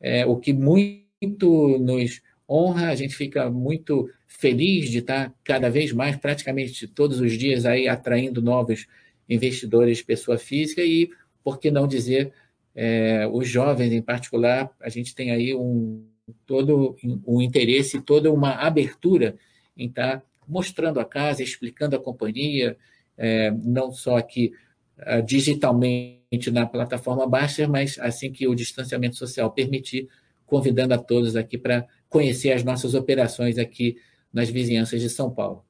é, 0.00 0.26
o 0.26 0.36
que 0.36 0.52
muito 0.52 1.78
nos 1.78 2.20
honra, 2.48 2.88
a 2.88 2.94
gente 2.94 3.14
fica 3.14 3.50
muito 3.50 4.10
feliz 4.26 4.90
de 4.90 4.98
estar 4.98 5.32
cada 5.42 5.70
vez 5.70 5.92
mais, 5.92 6.16
praticamente 6.16 6.86
todos 6.86 7.20
os 7.20 7.32
dias, 7.32 7.64
aí 7.64 7.88
atraindo 7.88 8.42
novos 8.42 8.86
investidores, 9.28 10.02
pessoa 10.02 10.36
física, 10.36 10.82
e, 10.82 11.10
por 11.42 11.58
que 11.58 11.70
não 11.70 11.86
dizer, 11.86 12.32
é, 12.74 13.26
os 13.32 13.48
jovens 13.48 13.92
em 13.92 14.02
particular, 14.02 14.70
a 14.80 14.88
gente 14.88 15.14
tem 15.14 15.30
aí 15.30 15.54
um 15.54 16.04
todo 16.46 16.96
um 17.26 17.42
interesse, 17.42 18.00
toda 18.00 18.32
uma 18.32 18.52
abertura 18.52 19.36
em 19.76 19.88
estar 19.88 20.22
mostrando 20.48 20.98
a 20.98 21.04
casa, 21.04 21.42
explicando 21.42 21.96
a 21.96 22.00
companhia, 22.00 22.76
é, 23.16 23.50
não 23.50 23.92
só 23.92 24.16
aqui 24.16 24.52
uh, 24.98 25.22
digitalmente 25.22 26.50
na 26.50 26.66
plataforma 26.66 27.26
Baster, 27.26 27.68
mas 27.68 27.98
assim 27.98 28.32
que 28.32 28.46
o 28.48 28.54
distanciamento 28.54 29.16
social 29.16 29.50
permitir, 29.50 30.08
convidando 30.46 30.94
a 30.94 30.98
todos 30.98 31.36
aqui 31.36 31.56
para 31.56 31.86
conhecer 32.14 32.52
as 32.52 32.62
nossas 32.62 32.94
operações 32.94 33.58
aqui 33.58 34.00
nas 34.32 34.48
vizinhanças 34.48 35.00
de 35.00 35.10
São 35.10 35.34
Paulo. 35.34 35.66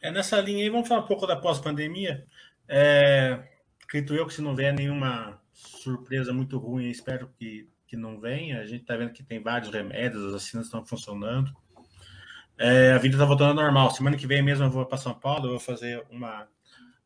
É 0.00 0.10
nessa 0.10 0.40
linha 0.40 0.64
aí, 0.64 0.68
vamos 0.68 0.88
falar 0.88 1.02
um 1.02 1.06
pouco 1.06 1.28
da 1.28 1.36
pós-pandemia. 1.36 2.26
É, 2.66 3.38
acredito 3.84 4.16
eu 4.16 4.26
que 4.26 4.34
se 4.34 4.42
não 4.42 4.56
vier 4.56 4.74
nenhuma 4.74 5.40
surpresa 5.52 6.32
muito 6.32 6.58
ruim, 6.58 6.90
espero 6.90 7.28
que, 7.38 7.68
que 7.86 7.96
não 7.96 8.18
venha. 8.18 8.60
A 8.60 8.66
gente 8.66 8.80
está 8.80 8.96
vendo 8.96 9.12
que 9.12 9.22
tem 9.22 9.40
vários 9.40 9.70
remédios, 9.70 10.24
as 10.24 10.32
vacinas 10.32 10.66
estão 10.66 10.84
funcionando. 10.84 11.54
É, 12.58 12.90
a 12.90 12.98
vida 12.98 13.14
está 13.14 13.24
voltando 13.24 13.50
ao 13.50 13.64
normal. 13.64 13.92
Semana 13.92 14.16
que 14.16 14.26
vem 14.26 14.42
mesmo 14.42 14.64
eu 14.64 14.70
vou 14.70 14.84
para 14.84 14.98
São 14.98 15.14
Paulo, 15.14 15.46
eu 15.46 15.50
vou 15.50 15.60
fazer 15.60 16.04
uma, 16.10 16.48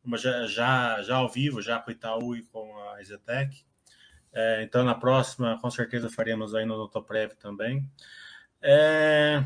uma 0.03 0.17
já, 0.17 0.47
já, 0.47 1.03
já 1.03 1.17
ao 1.17 1.29
vivo, 1.29 1.61
já 1.61 1.77
com 1.77 1.91
o 1.91 1.93
Itaú 1.93 2.35
e 2.35 2.41
com 2.41 2.75
a 2.89 2.99
Exetec. 2.99 3.63
É, 4.33 4.63
então, 4.63 4.83
na 4.83 4.95
próxima, 4.95 5.57
com 5.61 5.69
certeza 5.69 6.09
faremos 6.09 6.55
aí 6.55 6.65
no 6.65 6.75
Doutoprev 6.75 7.33
também. 7.35 7.87
É, 8.61 9.43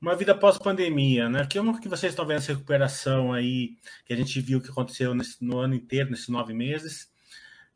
uma 0.00 0.16
vida 0.16 0.34
pós-pandemia, 0.34 1.28
né? 1.28 1.46
Como 1.52 1.80
que 1.80 1.88
vocês 1.88 2.12
estão 2.12 2.26
vendo 2.26 2.38
essa 2.38 2.52
recuperação 2.52 3.32
aí, 3.32 3.76
que 4.04 4.12
a 4.12 4.16
gente 4.16 4.40
viu 4.40 4.60
que 4.60 4.70
aconteceu 4.70 5.14
nesse, 5.14 5.44
no 5.44 5.58
ano 5.58 5.74
inteiro, 5.74 6.10
nesses 6.10 6.28
nove 6.28 6.54
meses? 6.54 7.12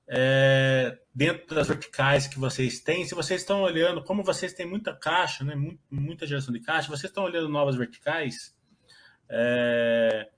É, 0.08 0.98
dentro 1.14 1.54
das 1.54 1.68
verticais 1.68 2.26
que 2.26 2.38
vocês 2.38 2.80
têm, 2.80 3.04
se 3.04 3.14
vocês 3.14 3.40
estão 3.40 3.62
olhando, 3.62 4.02
como 4.02 4.22
vocês 4.22 4.54
têm 4.54 4.64
muita 4.64 4.94
caixa, 4.94 5.44
né, 5.44 5.54
muita 5.90 6.26
geração 6.26 6.54
de 6.54 6.60
caixa, 6.60 6.88
vocês 6.88 7.10
estão 7.10 7.24
olhando 7.24 7.48
novas 7.48 7.74
verticais, 7.74 8.56
é, 9.28 10.28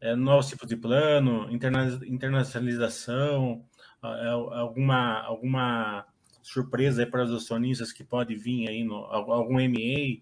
é, 0.00 0.14
novos 0.14 0.48
tipos 0.48 0.68
de 0.68 0.76
plano, 0.76 1.50
internacionalização, 1.50 3.64
é, 3.64 3.68
alguma, 4.02 5.20
alguma 5.22 6.06
surpresa 6.42 7.06
para 7.06 7.24
os 7.24 7.32
acionistas 7.32 7.92
que 7.92 8.04
pode 8.04 8.34
vir 8.34 8.68
aí, 8.68 8.84
no, 8.84 8.96
algum 8.96 9.58
MA, 9.60 10.20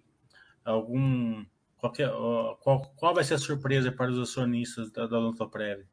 algum. 0.64 1.44
Qualquer, 1.78 2.10
qual, 2.60 2.82
qual 2.96 3.14
vai 3.14 3.22
ser 3.22 3.34
a 3.34 3.38
surpresa 3.38 3.92
para 3.92 4.10
os 4.10 4.18
acionistas 4.18 4.90
da, 4.90 5.06
da 5.06 5.18
Odontoprev? 5.18 5.84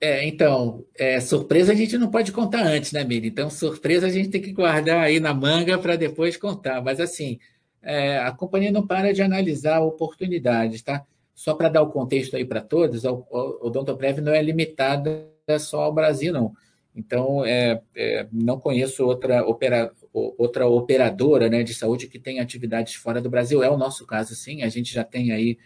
É, 0.00 0.26
então, 0.26 0.86
é, 0.96 1.20
surpresa 1.20 1.72
a 1.72 1.74
gente 1.74 1.98
não 1.98 2.10
pode 2.10 2.32
contar 2.32 2.62
antes, 2.62 2.90
né, 2.90 3.04
Miri? 3.04 3.28
Então, 3.28 3.50
surpresa 3.50 4.06
a 4.06 4.10
gente 4.10 4.30
tem 4.30 4.40
que 4.40 4.52
guardar 4.52 5.04
aí 5.04 5.20
na 5.20 5.34
manga 5.34 5.78
para 5.78 5.94
depois 5.94 6.38
contar. 6.38 6.82
Mas, 6.82 6.98
assim, 6.98 7.38
é, 7.82 8.18
a 8.18 8.32
companhia 8.32 8.72
não 8.72 8.86
para 8.86 9.12
de 9.12 9.20
analisar 9.20 9.80
oportunidades, 9.80 10.80
tá? 10.80 11.04
Só 11.34 11.54
para 11.54 11.68
dar 11.68 11.82
o 11.82 11.90
contexto 11.90 12.34
aí 12.34 12.44
para 12.46 12.62
todos, 12.62 13.04
o, 13.04 13.26
o 13.30 13.66
Odontoprev 13.66 14.20
não 14.20 14.32
é 14.32 14.42
limitada 14.42 15.28
só 15.58 15.82
ao 15.82 15.92
Brasil, 15.92 16.32
não. 16.32 16.54
Então, 16.94 17.44
é, 17.44 17.80
é, 17.94 18.26
não 18.32 18.58
conheço 18.58 19.04
outra, 19.04 19.44
opera, 19.46 19.92
outra 20.12 20.66
operadora 20.66 21.48
né, 21.48 21.62
de 21.62 21.72
saúde 21.72 22.08
que 22.08 22.18
tem 22.18 22.40
atividades 22.40 22.94
fora 22.94 23.20
do 23.20 23.30
Brasil. 23.30 23.62
É 23.62 23.70
o 23.70 23.76
nosso 23.76 24.06
caso, 24.06 24.34
sim. 24.34 24.62
A 24.62 24.68
gente 24.68 24.92
já 24.92 25.04
tem 25.04 25.32
aí 25.32 25.58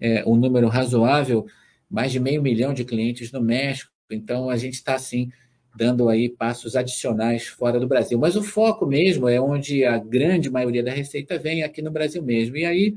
é, 0.00 0.24
um 0.26 0.36
número 0.36 0.68
razoável, 0.68 1.46
mais 1.88 2.12
de 2.12 2.20
meio 2.20 2.42
milhão 2.42 2.72
de 2.72 2.84
clientes 2.84 3.32
no 3.32 3.40
México. 3.40 3.90
Então, 4.10 4.48
a 4.48 4.56
gente 4.56 4.74
está, 4.74 4.96
sim, 4.98 5.30
dando 5.76 6.08
aí 6.08 6.28
passos 6.28 6.76
adicionais 6.76 7.46
fora 7.46 7.80
do 7.80 7.88
Brasil. 7.88 8.18
Mas 8.18 8.36
o 8.36 8.42
foco 8.42 8.86
mesmo 8.86 9.28
é 9.28 9.40
onde 9.40 9.84
a 9.84 9.98
grande 9.98 10.48
maioria 10.48 10.82
da 10.82 10.92
receita 10.92 11.38
vem 11.38 11.62
aqui 11.64 11.82
no 11.82 11.90
Brasil 11.90 12.22
mesmo. 12.22 12.56
E 12.56 12.64
aí, 12.64 12.96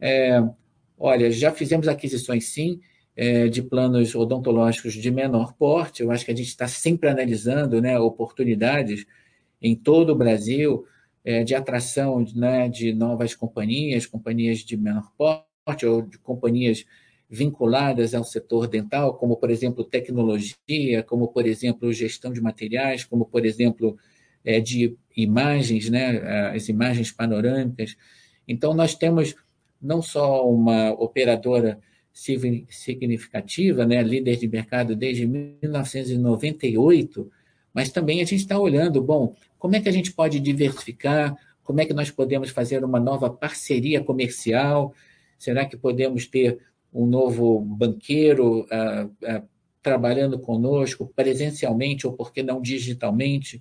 é, 0.00 0.42
olha, 0.96 1.30
já 1.30 1.50
fizemos 1.50 1.88
aquisições, 1.88 2.46
sim 2.46 2.80
é, 3.16 3.48
de 3.48 3.62
planos 3.62 4.14
odontológicos 4.14 4.94
de 4.94 5.10
menor 5.10 5.54
porte. 5.54 6.02
Eu 6.02 6.10
acho 6.10 6.24
que 6.24 6.32
a 6.32 6.36
gente 6.36 6.48
está 6.48 6.66
sempre 6.66 7.08
analisando 7.08 7.80
né, 7.80 7.98
oportunidades 7.98 9.06
em 9.62 9.74
todo 9.76 10.10
o 10.10 10.16
Brasil 10.16 10.84
é, 11.24 11.44
de 11.44 11.54
atração 11.54 12.24
né, 12.34 12.68
de 12.68 12.92
novas 12.92 13.34
companhias, 13.34 14.06
companhias 14.06 14.58
de 14.58 14.76
menor 14.76 15.10
porte 15.16 15.86
ou 15.86 16.02
de 16.02 16.18
companhias 16.18 16.84
vinculadas 17.30 18.14
ao 18.14 18.22
setor 18.22 18.68
dental, 18.68 19.14
como, 19.14 19.36
por 19.36 19.50
exemplo, 19.50 19.82
tecnologia, 19.82 21.02
como, 21.06 21.28
por 21.28 21.46
exemplo, 21.46 21.92
gestão 21.92 22.32
de 22.32 22.40
materiais, 22.40 23.04
como, 23.04 23.24
por 23.24 23.46
exemplo, 23.46 23.96
é, 24.44 24.60
de 24.60 24.96
imagens, 25.16 25.88
né, 25.88 26.50
as 26.54 26.68
imagens 26.68 27.10
panorâmicas. 27.10 27.96
Então, 28.46 28.74
nós 28.74 28.94
temos 28.94 29.34
não 29.80 30.02
só 30.02 30.48
uma 30.48 30.92
operadora 30.92 31.80
significativa, 32.14 33.84
né, 33.84 34.00
líder 34.00 34.36
de 34.36 34.46
mercado 34.46 34.94
desde 34.94 35.26
1998, 35.26 37.28
mas 37.72 37.90
também 37.90 38.22
a 38.22 38.24
gente 38.24 38.40
está 38.40 38.56
olhando, 38.56 39.02
bom, 39.02 39.34
como 39.58 39.74
é 39.74 39.80
que 39.80 39.88
a 39.88 39.92
gente 39.92 40.12
pode 40.12 40.38
diversificar, 40.38 41.36
como 41.64 41.80
é 41.80 41.84
que 41.84 41.92
nós 41.92 42.12
podemos 42.12 42.50
fazer 42.50 42.84
uma 42.84 43.00
nova 43.00 43.28
parceria 43.28 44.00
comercial, 44.00 44.94
será 45.36 45.66
que 45.66 45.76
podemos 45.76 46.26
ter 46.26 46.60
um 46.92 47.04
novo 47.04 47.60
banqueiro 47.60 48.60
uh, 48.60 49.06
uh, 49.06 49.42
trabalhando 49.82 50.38
conosco 50.38 51.12
presencialmente 51.16 52.06
ou 52.06 52.12
por 52.12 52.32
que 52.32 52.44
não 52.44 52.62
digitalmente? 52.62 53.60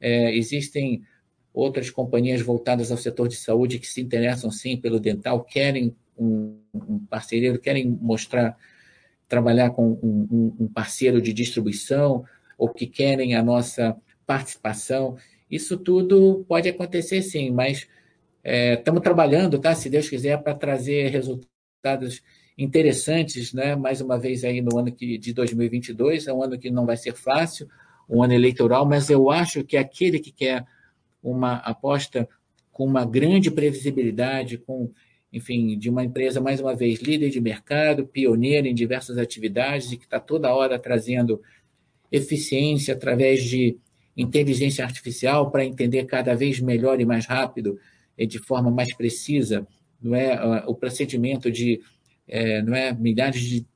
É, 0.00 0.36
existem 0.36 1.04
outras 1.54 1.88
companhias 1.88 2.42
voltadas 2.42 2.90
ao 2.90 2.98
setor 2.98 3.28
de 3.28 3.36
saúde 3.36 3.78
que 3.78 3.86
se 3.86 4.00
interessam 4.00 4.50
sim 4.50 4.76
pelo 4.76 4.98
dental, 4.98 5.44
querem 5.44 5.94
um, 6.22 6.60
um 6.74 6.98
parceiro, 7.06 7.58
querem 7.58 7.86
mostrar, 7.86 8.56
trabalhar 9.28 9.70
com 9.70 9.98
um, 10.02 10.56
um 10.60 10.68
parceiro 10.68 11.20
de 11.20 11.32
distribuição, 11.32 12.24
ou 12.56 12.68
que 12.68 12.86
querem 12.86 13.34
a 13.34 13.42
nossa 13.42 13.96
participação. 14.26 15.16
Isso 15.50 15.76
tudo 15.76 16.44
pode 16.48 16.68
acontecer 16.68 17.22
sim, 17.22 17.50
mas 17.50 17.88
é, 18.42 18.74
estamos 18.74 19.02
trabalhando, 19.02 19.58
tá? 19.58 19.74
Se 19.74 19.90
Deus 19.90 20.08
quiser, 20.08 20.42
para 20.42 20.54
trazer 20.54 21.08
resultados 21.08 22.22
interessantes, 22.56 23.52
né? 23.52 23.74
Mais 23.74 24.00
uma 24.00 24.18
vez 24.18 24.44
aí 24.44 24.60
no 24.60 24.78
ano 24.78 24.92
que, 24.92 25.18
de 25.18 25.32
2022, 25.32 26.26
é 26.26 26.32
um 26.32 26.42
ano 26.42 26.58
que 26.58 26.70
não 26.70 26.86
vai 26.86 26.96
ser 26.96 27.14
fácil, 27.14 27.68
um 28.08 28.22
ano 28.22 28.32
eleitoral, 28.32 28.86
mas 28.86 29.10
eu 29.10 29.30
acho 29.30 29.64
que 29.64 29.76
aquele 29.76 30.18
que 30.18 30.32
quer 30.32 30.64
uma 31.22 31.56
aposta 31.56 32.28
com 32.70 32.84
uma 32.84 33.04
grande 33.04 33.50
previsibilidade, 33.50 34.58
com 34.58 34.90
enfim, 35.32 35.78
de 35.78 35.88
uma 35.88 36.04
empresa, 36.04 36.40
mais 36.40 36.60
uma 36.60 36.74
vez, 36.74 37.00
líder 37.00 37.30
de 37.30 37.40
mercado, 37.40 38.06
pioneira 38.06 38.68
em 38.68 38.74
diversas 38.74 39.16
atividades 39.18 39.90
e 39.92 39.96
que 39.96 40.04
está 40.04 40.20
toda 40.20 40.54
hora 40.54 40.78
trazendo 40.78 41.40
eficiência 42.10 42.94
através 42.94 43.42
de 43.42 43.78
inteligência 44.16 44.84
artificial 44.84 45.50
para 45.50 45.64
entender 45.64 46.04
cada 46.04 46.34
vez 46.34 46.60
melhor 46.60 47.00
e 47.00 47.06
mais 47.06 47.24
rápido 47.24 47.78
e 48.18 48.26
de 48.26 48.38
forma 48.38 48.70
mais 48.70 48.94
precisa 48.94 49.66
não 50.02 50.14
é 50.14 50.64
o 50.66 50.74
procedimento 50.74 51.50
de 51.50 51.80
é, 52.26 52.60
não 52.62 52.74
é 52.74 52.92
milhares 52.92 53.40
de 53.40 53.66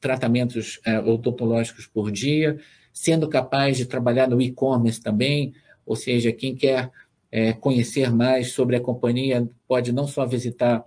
tratamentos 0.00 0.80
é, 0.84 0.98
odontológicos 1.00 1.86
por 1.86 2.10
dia, 2.10 2.58
sendo 2.92 3.28
capaz 3.28 3.76
de 3.76 3.86
trabalhar 3.86 4.28
no 4.28 4.40
e-commerce 4.40 5.00
também, 5.00 5.52
ou 5.84 5.96
seja, 5.96 6.32
quem 6.32 6.54
quer 6.54 6.90
é, 7.30 7.52
conhecer 7.52 8.12
mais 8.12 8.52
sobre 8.52 8.76
a 8.76 8.80
companhia 8.80 9.48
pode 9.66 9.92
não 9.92 10.06
só 10.06 10.24
visitar 10.24 10.84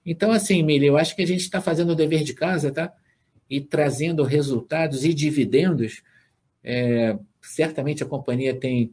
Então, 0.03 0.31
assim, 0.31 0.59
Emília, 0.59 0.88
eu 0.88 0.97
acho 0.97 1.15
que 1.15 1.21
a 1.21 1.27
gente 1.27 1.41
está 1.41 1.62
fazendo 1.62 1.91
o 1.91 1.95
dever 1.95 2.23
de 2.23 2.33
casa, 2.33 2.71
tá? 2.71 2.91
E 3.47 3.62
trazendo 3.62 4.23
resultados 4.23 5.05
e 5.05 5.13
dividendos. 5.13 6.01
É, 6.63 7.17
certamente 7.41 8.01
a 8.01 8.07
companhia 8.07 8.55
tem 8.55 8.91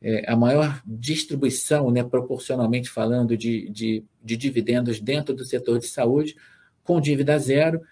é, 0.00 0.30
a 0.30 0.34
maior 0.34 0.80
distribuição, 0.86 1.90
né, 1.90 2.02
proporcionalmente 2.02 2.88
falando, 2.88 3.36
de, 3.36 3.68
de, 3.68 4.04
de 4.24 4.36
dividendos 4.36 4.98
dentro 4.98 5.34
do 5.34 5.44
setor 5.44 5.78
de 5.78 5.88
saúde, 5.88 6.36
com 6.86 7.00
dívida 7.00 7.38
zero 7.38 7.82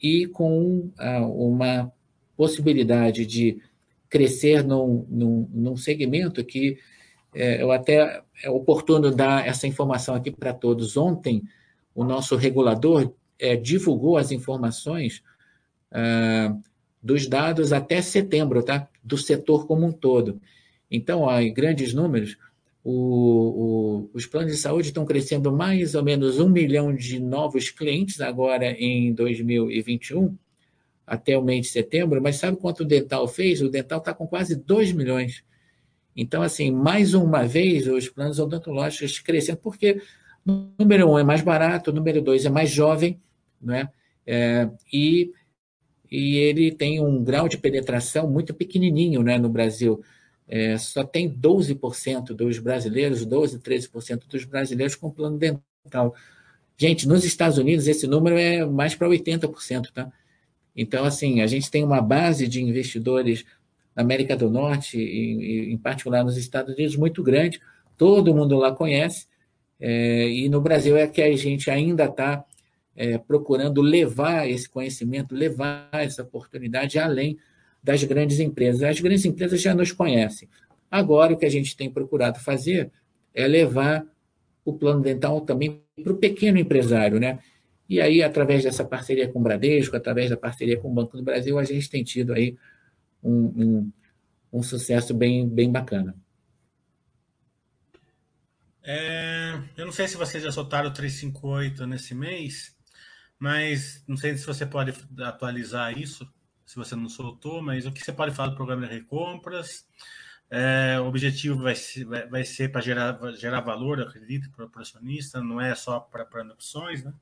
e 0.00 0.26
com 0.26 0.90
ah, 0.98 1.26
uma 1.26 1.92
possibilidade 2.36 3.24
de 3.24 3.58
crescer 4.08 4.62
num, 4.62 5.06
num, 5.08 5.48
num 5.52 5.76
segmento 5.76 6.44
que 6.44 6.78
é, 7.34 7.62
eu 7.62 7.72
até 7.72 8.22
é 8.42 8.50
oportuno 8.50 9.10
dar 9.10 9.46
essa 9.46 9.66
informação 9.66 10.14
aqui 10.14 10.30
para 10.30 10.52
todos. 10.52 10.96
Ontem, 10.96 11.42
o 11.94 12.04
nosso 12.04 12.36
regulador 12.36 13.12
é, 13.38 13.56
divulgou 13.56 14.18
as 14.18 14.30
informações 14.30 15.22
ah, 15.90 16.54
dos 17.02 17.26
dados 17.26 17.72
até 17.72 18.02
setembro, 18.02 18.62
tá? 18.62 18.88
Do 19.02 19.16
setor 19.16 19.66
como 19.66 19.86
um 19.86 19.92
todo. 19.92 20.40
Então, 20.90 21.22
ó, 21.22 21.40
em 21.40 21.52
grandes 21.52 21.94
números, 21.94 22.36
o, 22.84 22.92
o, 22.92 24.10
os 24.12 24.26
planos 24.26 24.52
de 24.52 24.58
saúde 24.58 24.88
estão 24.88 25.04
crescendo 25.04 25.52
mais 25.52 25.94
ou 25.94 26.02
menos 26.02 26.40
um 26.40 26.48
milhão 26.48 26.94
de 26.94 27.20
novos 27.20 27.70
clientes 27.70 28.20
agora 28.20 28.72
em 28.72 29.12
2021, 29.12 30.36
até 31.06 31.36
o 31.38 31.42
mês 31.42 31.66
de 31.66 31.72
setembro, 31.72 32.20
mas 32.20 32.36
sabe 32.36 32.56
quanto 32.56 32.80
o 32.80 32.86
dental 32.86 33.28
fez? 33.28 33.60
O 33.62 33.68
dental 33.68 33.98
está 33.98 34.12
com 34.12 34.26
quase 34.26 34.56
2 34.56 34.92
milhões. 34.92 35.44
Então, 36.16 36.42
assim, 36.42 36.70
mais 36.70 37.14
uma 37.14 37.46
vez, 37.46 37.86
os 37.86 38.08
planos 38.08 38.38
odontológicos 38.38 39.18
crescendo, 39.20 39.58
porque 39.58 40.00
número 40.44 41.10
um 41.10 41.18
é 41.18 41.22
mais 41.24 41.40
barato, 41.40 41.92
número 41.92 42.20
dois 42.20 42.44
é 42.44 42.50
mais 42.50 42.70
jovem, 42.70 43.20
né? 43.60 43.88
É, 44.26 44.68
e, 44.92 45.32
e 46.10 46.36
ele 46.36 46.72
tem 46.72 47.00
um 47.00 47.22
grau 47.22 47.48
de 47.48 47.58
penetração 47.58 48.28
muito 48.28 48.52
pequenininho 48.52 49.22
né, 49.22 49.38
no 49.38 49.48
Brasil 49.48 50.02
é, 50.48 50.76
só 50.76 51.04
tem 51.04 51.30
12% 51.30 52.34
dos 52.34 52.58
brasileiros, 52.58 53.24
12, 53.24 53.58
13% 53.58 54.26
dos 54.28 54.44
brasileiros 54.44 54.94
com 54.94 55.10
plano 55.10 55.38
dental. 55.38 56.14
Gente, 56.76 57.06
nos 57.06 57.24
Estados 57.24 57.58
Unidos 57.58 57.86
esse 57.86 58.06
número 58.06 58.36
é 58.36 58.64
mais 58.64 58.94
para 58.94 59.08
80%, 59.08 59.90
tá? 59.92 60.10
Então, 60.74 61.04
assim, 61.04 61.40
a 61.40 61.46
gente 61.46 61.70
tem 61.70 61.84
uma 61.84 62.00
base 62.00 62.48
de 62.48 62.62
investidores 62.62 63.44
na 63.94 64.02
América 64.02 64.36
do 64.36 64.50
Norte, 64.50 64.98
e, 64.98 65.72
em 65.72 65.78
particular 65.78 66.24
nos 66.24 66.36
Estados 66.36 66.74
Unidos, 66.74 66.96
muito 66.96 67.22
grande. 67.22 67.60
Todo 67.96 68.34
mundo 68.34 68.56
lá 68.56 68.72
conhece. 68.72 69.26
É, 69.78 70.28
e 70.28 70.48
no 70.48 70.60
Brasil 70.60 70.96
é 70.96 71.06
que 71.06 71.20
a 71.20 71.36
gente 71.36 71.70
ainda 71.70 72.04
está 72.04 72.44
é, 72.96 73.18
procurando 73.18 73.82
levar 73.82 74.48
esse 74.48 74.68
conhecimento, 74.68 75.34
levar 75.34 75.88
essa 75.92 76.22
oportunidade 76.22 76.98
além 76.98 77.38
das 77.82 78.04
grandes 78.04 78.38
empresas. 78.38 78.82
As 78.82 79.00
grandes 79.00 79.24
empresas 79.24 79.60
já 79.60 79.74
nos 79.74 79.92
conhecem. 79.92 80.48
Agora, 80.90 81.32
o 81.32 81.36
que 81.36 81.46
a 81.46 81.50
gente 81.50 81.76
tem 81.76 81.90
procurado 81.90 82.38
fazer 82.38 82.90
é 83.34 83.46
levar 83.46 84.04
o 84.64 84.72
plano 84.72 85.00
dental 85.00 85.40
também 85.40 85.82
para 86.02 86.12
o 86.12 86.18
pequeno 86.18 86.58
empresário, 86.58 87.18
né? 87.18 87.38
E 87.88 88.00
aí, 88.00 88.22
através 88.22 88.62
dessa 88.62 88.84
parceria 88.84 89.28
com 89.28 89.40
o 89.40 89.42
Bradesco, 89.42 89.96
através 89.96 90.30
da 90.30 90.36
parceria 90.36 90.78
com 90.78 90.90
o 90.90 90.94
Banco 90.94 91.16
do 91.16 91.22
Brasil, 91.22 91.58
a 91.58 91.64
gente 91.64 91.90
tem 91.90 92.04
tido 92.04 92.32
aí 92.32 92.56
um, 93.22 93.32
um, 93.32 93.92
um 94.52 94.62
sucesso 94.62 95.12
bem, 95.12 95.48
bem 95.48 95.70
bacana. 95.70 96.14
É, 98.84 99.60
eu 99.76 99.84
não 99.84 99.92
sei 99.92 100.08
se 100.08 100.16
vocês 100.16 100.42
já 100.42 100.50
soltaram 100.50 100.88
o 100.88 100.92
358 100.92 101.86
nesse 101.86 102.14
mês, 102.14 102.76
mas 103.38 104.02
não 104.06 104.16
sei 104.16 104.36
se 104.36 104.46
você 104.46 104.66
pode 104.66 104.92
atualizar 105.20 105.96
isso 105.96 106.28
se 106.64 106.76
você 106.76 106.96
não 106.96 107.08
soltou, 107.08 107.62
mas 107.62 107.86
o 107.86 107.92
que 107.92 108.02
você 108.02 108.12
pode 108.12 108.34
falar 108.34 108.50
do 108.50 108.56
programa 108.56 108.86
de 108.86 108.92
recompras? 108.92 109.86
É, 110.50 111.00
o 111.00 111.06
objetivo 111.06 111.62
vai 111.62 111.74
ser, 111.74 112.04
vai, 112.04 112.44
ser 112.44 112.70
para 112.70 112.82
gerar, 112.82 113.18
gerar 113.36 113.60
valor, 113.60 114.00
acredito, 114.00 114.50
para 114.50 114.66
o 114.66 114.70
acionista, 114.80 115.42
não 115.42 115.60
é 115.60 115.74
só 115.74 115.98
para 115.98 116.26
opções, 116.52 117.02
né? 117.02 117.12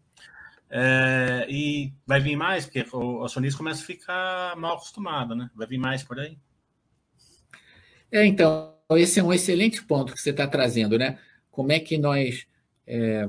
É, 0.69 1.47
e 1.49 1.93
vai 2.07 2.21
vir 2.21 2.37
mais, 2.37 2.65
porque 2.65 2.85
o 2.93 3.25
acionista 3.25 3.59
começa 3.59 3.83
a 3.83 3.87
ficar 3.87 4.57
mal 4.57 4.77
acostumado, 4.77 5.35
né? 5.35 5.51
Vai 5.55 5.67
vir 5.67 5.79
mais 5.79 6.03
por 6.03 6.19
aí? 6.19 6.39
É, 8.11 8.27
então, 8.27 8.75
esse 8.91 9.21
é 9.21 9.23
um 9.23 9.33
excelente 9.33 9.83
ponto 9.85 10.13
que 10.13 10.21
você 10.21 10.31
está 10.31 10.47
trazendo, 10.47 10.99
né? 10.99 11.19
Como 11.51 11.71
é 11.71 11.79
que 11.79 11.97
nós 11.99 12.47
é, 12.87 13.29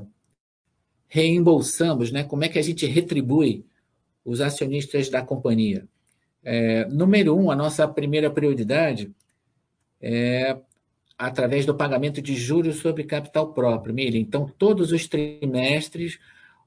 reembolsamos, 1.08 2.10
né? 2.10 2.24
Como 2.24 2.42
é 2.42 2.48
que 2.48 2.58
a 2.58 2.62
gente 2.62 2.86
retribui 2.86 3.64
os 4.24 4.40
acionistas 4.40 5.08
da 5.08 5.22
companhia? 5.22 5.86
É, 6.44 6.86
número 6.86 7.36
um, 7.36 7.50
a 7.50 7.56
nossa 7.56 7.86
primeira 7.86 8.30
prioridade 8.30 9.10
é 10.00 10.56
através 11.16 11.64
do 11.64 11.74
pagamento 11.74 12.20
de 12.20 12.34
juros 12.34 12.76
sobre 12.76 13.04
capital 13.04 13.52
próprio, 13.52 13.94
Mili. 13.94 14.18
Então, 14.18 14.52
todos 14.58 14.90
os 14.90 15.06
trimestres, 15.06 16.18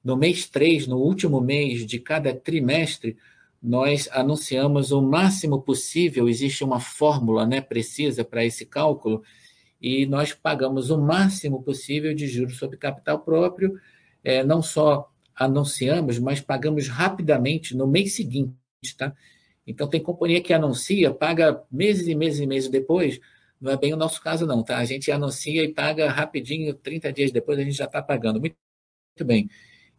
no 0.02 0.16
mês 0.16 0.48
3, 0.48 0.88
no 0.88 0.98
último 0.98 1.42
mês 1.42 1.86
de 1.86 2.00
cada 2.00 2.34
trimestre, 2.34 3.18
nós 3.62 4.08
anunciamos 4.14 4.92
o 4.92 5.02
máximo 5.02 5.62
possível, 5.62 6.30
existe 6.30 6.64
uma 6.64 6.80
fórmula 6.80 7.46
né, 7.46 7.60
precisa 7.60 8.24
para 8.24 8.46
esse 8.46 8.66
cálculo, 8.66 9.24
e 9.82 10.06
nós 10.06 10.34
pagamos 10.34 10.90
o 10.90 10.98
máximo 10.98 11.62
possível 11.62 12.14
de 12.14 12.28
juros 12.28 12.58
sobre 12.58 12.78
capital 12.78 13.20
próprio, 13.20 13.78
é, 14.24 14.44
não 14.44 14.62
só 14.62 15.12
anunciamos, 15.36 16.18
mas 16.18 16.40
pagamos 16.40 16.88
rapidamente 16.88 17.76
no 17.76 17.86
mês 17.86 18.14
seguinte, 18.14 18.56
tá? 18.98 19.14
Então, 19.66 19.88
tem 19.88 20.02
companhia 20.02 20.42
que 20.42 20.54
anuncia, 20.54 21.14
paga 21.14 21.64
meses 21.72 22.08
e 22.08 22.16
meses 22.16 22.40
e 22.40 22.48
meses 22.48 22.70
depois. 22.70 23.20
Não 23.60 23.72
é 23.72 23.78
bem 23.78 23.94
o 23.94 23.98
nosso 23.98 24.22
caso, 24.22 24.46
não, 24.46 24.64
tá? 24.64 24.78
A 24.78 24.86
gente 24.86 25.12
anuncia 25.12 25.64
e 25.64 25.74
paga 25.74 26.10
rapidinho, 26.10 26.74
30 26.74 27.12
dias 27.12 27.32
depois 27.32 27.58
a 27.58 27.64
gente 27.64 27.76
já 27.76 27.86
está 27.86 28.02
pagando. 28.02 28.40
Muito, 28.40 28.56
muito 29.18 29.28
bem. 29.28 29.50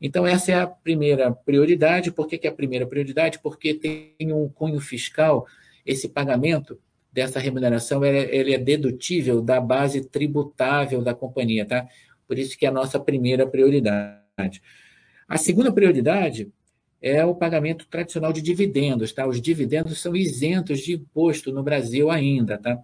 Então, 0.00 0.26
essa 0.26 0.52
é 0.52 0.54
a 0.60 0.66
primeira 0.66 1.32
prioridade. 1.32 2.12
Por 2.12 2.26
que, 2.26 2.38
que 2.38 2.46
é 2.46 2.50
a 2.50 2.54
primeira 2.54 2.86
prioridade? 2.86 3.40
Porque 3.40 3.74
tem 3.74 4.32
um 4.32 4.48
cunho 4.48 4.80
fiscal, 4.80 5.46
esse 5.84 6.08
pagamento 6.08 6.78
dessa 7.16 7.40
remuneração 7.40 8.04
ele 8.04 8.54
é 8.54 8.58
dedutível 8.58 9.40
da 9.40 9.58
base 9.58 10.04
tributável 10.04 11.00
da 11.00 11.14
companhia, 11.14 11.64
tá? 11.64 11.88
Por 12.28 12.38
isso 12.38 12.58
que 12.58 12.66
é 12.66 12.68
a 12.68 12.72
nossa 12.72 13.00
primeira 13.00 13.46
prioridade. 13.46 14.60
A 15.26 15.38
segunda 15.38 15.72
prioridade 15.72 16.52
é 17.06 17.24
o 17.24 17.36
pagamento 17.36 17.86
tradicional 17.86 18.32
de 18.32 18.42
dividendos, 18.42 19.12
tá? 19.12 19.26
Os 19.28 19.40
dividendos 19.40 20.00
são 20.00 20.16
isentos 20.16 20.80
de 20.80 20.94
imposto 20.94 21.52
no 21.52 21.62
Brasil 21.62 22.10
ainda, 22.10 22.58
tá? 22.58 22.82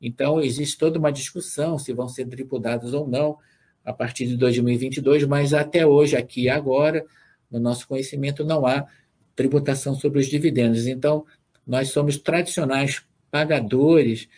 Então, 0.00 0.40
existe 0.40 0.78
toda 0.78 1.00
uma 1.00 1.10
discussão 1.10 1.76
se 1.76 1.92
vão 1.92 2.08
ser 2.08 2.26
tributados 2.26 2.94
ou 2.94 3.08
não 3.08 3.38
a 3.84 3.92
partir 3.92 4.26
de 4.26 4.36
2022, 4.36 5.24
mas 5.24 5.52
até 5.52 5.84
hoje, 5.84 6.16
aqui 6.16 6.42
e 6.42 6.48
agora, 6.48 7.04
no 7.50 7.58
nosso 7.58 7.88
conhecimento, 7.88 8.44
não 8.44 8.64
há 8.66 8.86
tributação 9.34 9.96
sobre 9.96 10.20
os 10.20 10.26
dividendos. 10.26 10.86
Então, 10.86 11.24
nós 11.66 11.88
somos 11.88 12.18
tradicionais 12.18 13.04
pagadores 13.32 14.28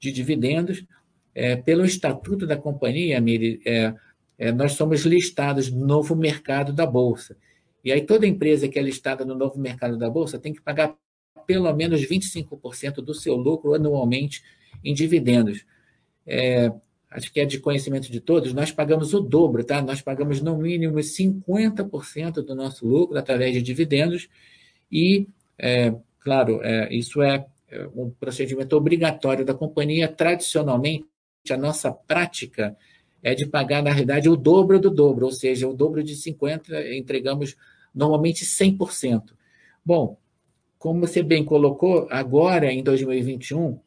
de 0.00 0.10
dividendos. 0.10 0.82
É, 1.34 1.56
pelo 1.56 1.84
estatuto 1.84 2.46
da 2.46 2.56
companhia, 2.56 3.20
Miri, 3.20 3.60
é, 3.66 3.94
é, 4.38 4.50
nós 4.50 4.72
somos 4.72 5.02
listados 5.02 5.70
no 5.70 5.86
novo 5.86 6.16
mercado 6.16 6.72
da 6.72 6.86
Bolsa. 6.86 7.36
E 7.84 7.92
aí 7.92 8.04
toda 8.04 8.26
empresa 8.26 8.68
que 8.68 8.78
é 8.78 8.82
listada 8.82 9.24
no 9.24 9.34
novo 9.34 9.58
mercado 9.58 9.96
da 9.96 10.10
Bolsa 10.10 10.38
tem 10.38 10.52
que 10.52 10.60
pagar 10.60 10.94
pelo 11.46 11.72
menos 11.72 12.02
25% 12.02 12.96
do 12.96 13.14
seu 13.14 13.34
lucro 13.34 13.74
anualmente 13.74 14.42
em 14.84 14.92
dividendos. 14.92 15.64
É, 16.26 16.70
acho 17.10 17.32
que 17.32 17.40
é 17.40 17.44
de 17.44 17.58
conhecimento 17.58 18.12
de 18.12 18.20
todos, 18.20 18.52
nós 18.52 18.70
pagamos 18.70 19.14
o 19.14 19.20
dobro, 19.20 19.64
tá? 19.64 19.80
Nós 19.80 20.02
pagamos 20.02 20.42
no 20.42 20.58
mínimo 20.58 20.98
50% 20.98 22.42
do 22.42 22.54
nosso 22.54 22.86
lucro 22.86 23.16
através 23.18 23.54
de 23.54 23.62
dividendos 23.62 24.28
e, 24.92 25.26
é, 25.58 25.94
claro, 26.20 26.60
é, 26.62 26.94
isso 26.94 27.22
é, 27.22 27.46
é 27.68 27.86
um 27.94 28.10
procedimento 28.10 28.76
obrigatório 28.76 29.44
da 29.44 29.54
companhia. 29.54 30.08
Tradicionalmente, 30.08 31.06
a 31.50 31.56
nossa 31.56 31.90
prática 31.90 32.76
é 33.22 33.34
de 33.34 33.46
pagar, 33.46 33.82
na 33.82 33.90
realidade, 33.90 34.28
o 34.28 34.36
dobro 34.36 34.78
do 34.78 34.90
dobro, 34.90 35.26
ou 35.26 35.32
seja, 35.32 35.68
o 35.68 35.74
dobro 35.74 36.02
de 36.02 36.14
50%, 36.14 36.96
entregamos 36.96 37.56
normalmente 37.94 38.44
100%. 38.44 39.32
Bom, 39.84 40.18
como 40.78 41.00
você 41.00 41.22
bem 41.22 41.44
colocou, 41.44 42.06
agora 42.10 42.72
em 42.72 42.82
2021, 42.82 43.78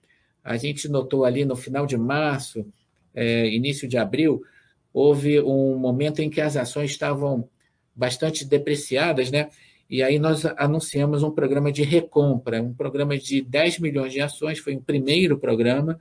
a 0.44 0.58
gente 0.58 0.90
notou 0.90 1.24
ali 1.24 1.46
no 1.46 1.56
final 1.56 1.86
de 1.86 1.98
março, 1.98 2.66
é, 3.14 3.48
início 3.48 3.88
de 3.88 3.98
abril, 3.98 4.44
houve 4.94 5.40
um 5.42 5.78
momento 5.78 6.20
em 6.20 6.30
que 6.30 6.42
as 6.42 6.58
ações 6.58 6.92
estavam 6.92 7.48
bastante 7.96 8.44
depreciadas, 8.46 9.32
né? 9.32 9.50
E 9.90 10.02
aí 10.02 10.18
nós 10.20 10.46
anunciamos 10.58 11.22
um 11.22 11.32
programa 11.32 11.72
de 11.72 11.84
recompra, 11.84 12.62
um 12.62 12.74
programa 12.74 13.18
de 13.18 13.42
10 13.42 13.80
milhões 13.80 14.14
de 14.14 14.22
ações, 14.22 14.60
foi 14.60 14.76
o 14.76 14.82
primeiro 14.82 15.38
programa. 15.38 16.00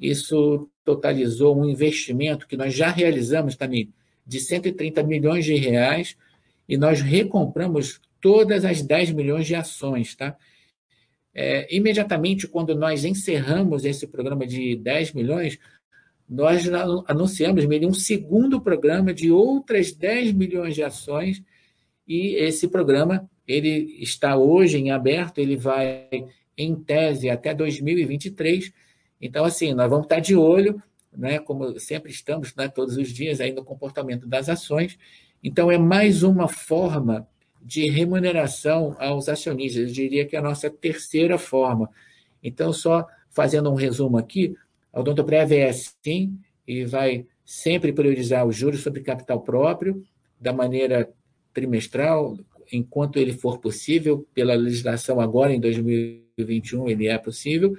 Isso 0.00 0.68
totalizou 0.86 1.58
um 1.58 1.68
investimento 1.68 2.46
que 2.46 2.56
nós 2.56 2.72
já 2.72 2.88
realizamos 2.88 3.56
também 3.56 3.92
de 4.24 4.38
130 4.38 5.02
milhões 5.02 5.44
de 5.44 5.56
reais 5.56 6.16
e 6.68 6.76
nós 6.76 7.00
recompramos 7.00 8.00
todas 8.20 8.64
as 8.64 8.80
10 8.82 9.10
milhões 9.10 9.46
de 9.46 9.56
ações, 9.56 10.14
tá? 10.14 10.36
É, 11.34 11.66
imediatamente, 11.74 12.46
quando 12.46 12.74
nós 12.74 13.04
encerramos 13.04 13.84
esse 13.84 14.06
programa 14.06 14.46
de 14.46 14.76
10 14.76 15.12
milhões, 15.12 15.58
nós 16.28 16.66
anunciamos 17.06 17.64
um 17.64 17.92
segundo 17.92 18.60
programa 18.60 19.12
de 19.12 19.30
outras 19.30 19.92
10 19.92 20.32
milhões 20.32 20.74
de 20.74 20.82
ações 20.82 21.42
e 22.08 22.36
esse 22.36 22.68
programa 22.68 23.28
ele 23.46 23.98
está 24.00 24.36
hoje 24.36 24.78
em 24.78 24.90
aberto, 24.90 25.38
ele 25.38 25.56
vai 25.56 26.08
em 26.56 26.74
tese 26.74 27.28
até 27.28 27.52
2023. 27.52 28.72
Então, 29.20 29.44
assim, 29.44 29.72
nós 29.72 29.88
vamos 29.88 30.06
estar 30.06 30.20
de 30.20 30.36
olho, 30.36 30.82
né, 31.16 31.38
como 31.38 31.78
sempre 31.78 32.10
estamos 32.10 32.54
né, 32.54 32.68
todos 32.68 32.96
os 32.96 33.08
dias 33.08 33.40
aí 33.40 33.52
no 33.52 33.64
comportamento 33.64 34.26
das 34.26 34.48
ações. 34.48 34.98
Então, 35.42 35.70
é 35.70 35.78
mais 35.78 36.22
uma 36.22 36.48
forma 36.48 37.26
de 37.62 37.88
remuneração 37.88 38.94
aos 38.98 39.28
acionistas. 39.28 39.88
Eu 39.88 39.92
diria 39.92 40.26
que 40.26 40.36
é 40.36 40.38
a 40.38 40.42
nossa 40.42 40.70
terceira 40.70 41.38
forma. 41.38 41.90
Então, 42.42 42.72
só 42.72 43.06
fazendo 43.30 43.70
um 43.70 43.74
resumo 43.74 44.18
aqui, 44.18 44.54
a 44.92 45.00
Odontoprev 45.00 45.52
é 45.52 45.72
sim 45.72 46.38
e 46.66 46.84
vai 46.84 47.26
sempre 47.44 47.92
priorizar 47.92 48.46
os 48.46 48.56
juros 48.56 48.80
sobre 48.80 49.02
capital 49.02 49.40
próprio 49.40 50.02
da 50.40 50.52
maneira 50.52 51.08
trimestral, 51.52 52.38
enquanto 52.72 53.18
ele 53.18 53.32
for 53.32 53.58
possível, 53.58 54.26
pela 54.34 54.54
legislação 54.54 55.20
agora 55.20 55.52
em 55.52 55.60
2021 55.60 56.88
ele 56.88 57.06
é 57.08 57.18
possível. 57.18 57.76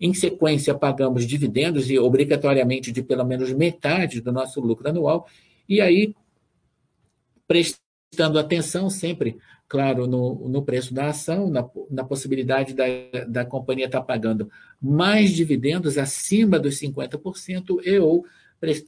Em 0.00 0.12
sequência, 0.12 0.74
pagamos 0.74 1.26
dividendos 1.26 1.90
e 1.90 1.98
obrigatoriamente 1.98 2.92
de 2.92 3.02
pelo 3.02 3.24
menos 3.24 3.52
metade 3.52 4.20
do 4.20 4.32
nosso 4.32 4.60
lucro 4.60 4.88
anual. 4.88 5.26
E 5.68 5.80
aí, 5.80 6.14
prestando 7.46 8.38
atenção 8.38 8.90
sempre 8.90 9.36
claro, 9.68 10.06
no, 10.06 10.48
no 10.48 10.62
preço 10.62 10.94
da 10.94 11.08
ação, 11.08 11.50
na, 11.50 11.68
na 11.90 12.04
possibilidade 12.04 12.74
da, 12.74 12.84
da 13.26 13.44
companhia 13.44 13.86
estar 13.86 14.00
tá 14.00 14.04
pagando 14.04 14.50
mais 14.80 15.30
dividendos 15.30 15.98
acima 15.98 16.58
dos 16.58 16.80
50% 16.80 17.80
e 17.84 17.98
ou, 17.98 18.24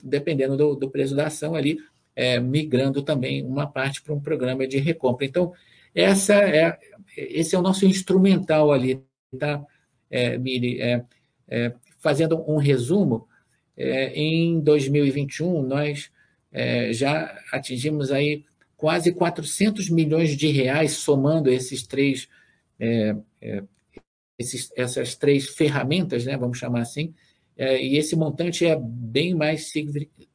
dependendo 0.03 0.57
do, 0.57 0.75
do 0.75 0.91
preço 0.91 1.15
da 1.15 1.27
ação 1.27 1.55
ali, 1.55 1.79
é, 2.15 2.39
migrando 2.41 3.03
também 3.03 3.45
uma 3.45 3.67
parte 3.67 4.03
para 4.03 4.15
um 4.15 4.21
programa 4.21 4.67
de 4.67 4.79
recompra. 4.79 5.27
Então, 5.27 5.53
essa 5.95 6.35
é, 6.35 6.79
esse 7.17 7.55
é 7.55 7.59
o 7.59 7.63
nosso 7.63 7.85
instrumental 7.85 8.73
ali, 8.73 9.03
tá, 9.39 9.65
é, 10.11 10.37
Miri? 10.39 10.81
É, 10.81 11.05
é, 11.49 11.73
fazendo 11.99 12.45
um 12.51 12.57
resumo, 12.57 13.27
é, 13.77 14.13
em 14.15 14.61
2021 14.61 15.63
nós 15.63 16.11
é, 16.53 16.93
já 16.93 17.37
atingimos 17.53 18.11
aí 18.11 18.45
quase 18.77 19.13
400 19.13 19.89
milhões 19.91 20.37
de 20.37 20.49
reais, 20.49 20.93
somando 20.93 21.51
esses 21.51 21.87
três, 21.87 22.29
é, 22.79 23.17
esses, 24.39 24.71
essas 24.77 25.15
três 25.15 25.49
ferramentas, 25.49 26.25
né, 26.25 26.37
vamos 26.37 26.59
chamar 26.59 26.83
assim, 26.83 27.13
e 27.59 27.97
esse 27.97 28.15
montante 28.15 28.65
é 28.65 28.79
bem 28.81 29.35
mais 29.35 29.73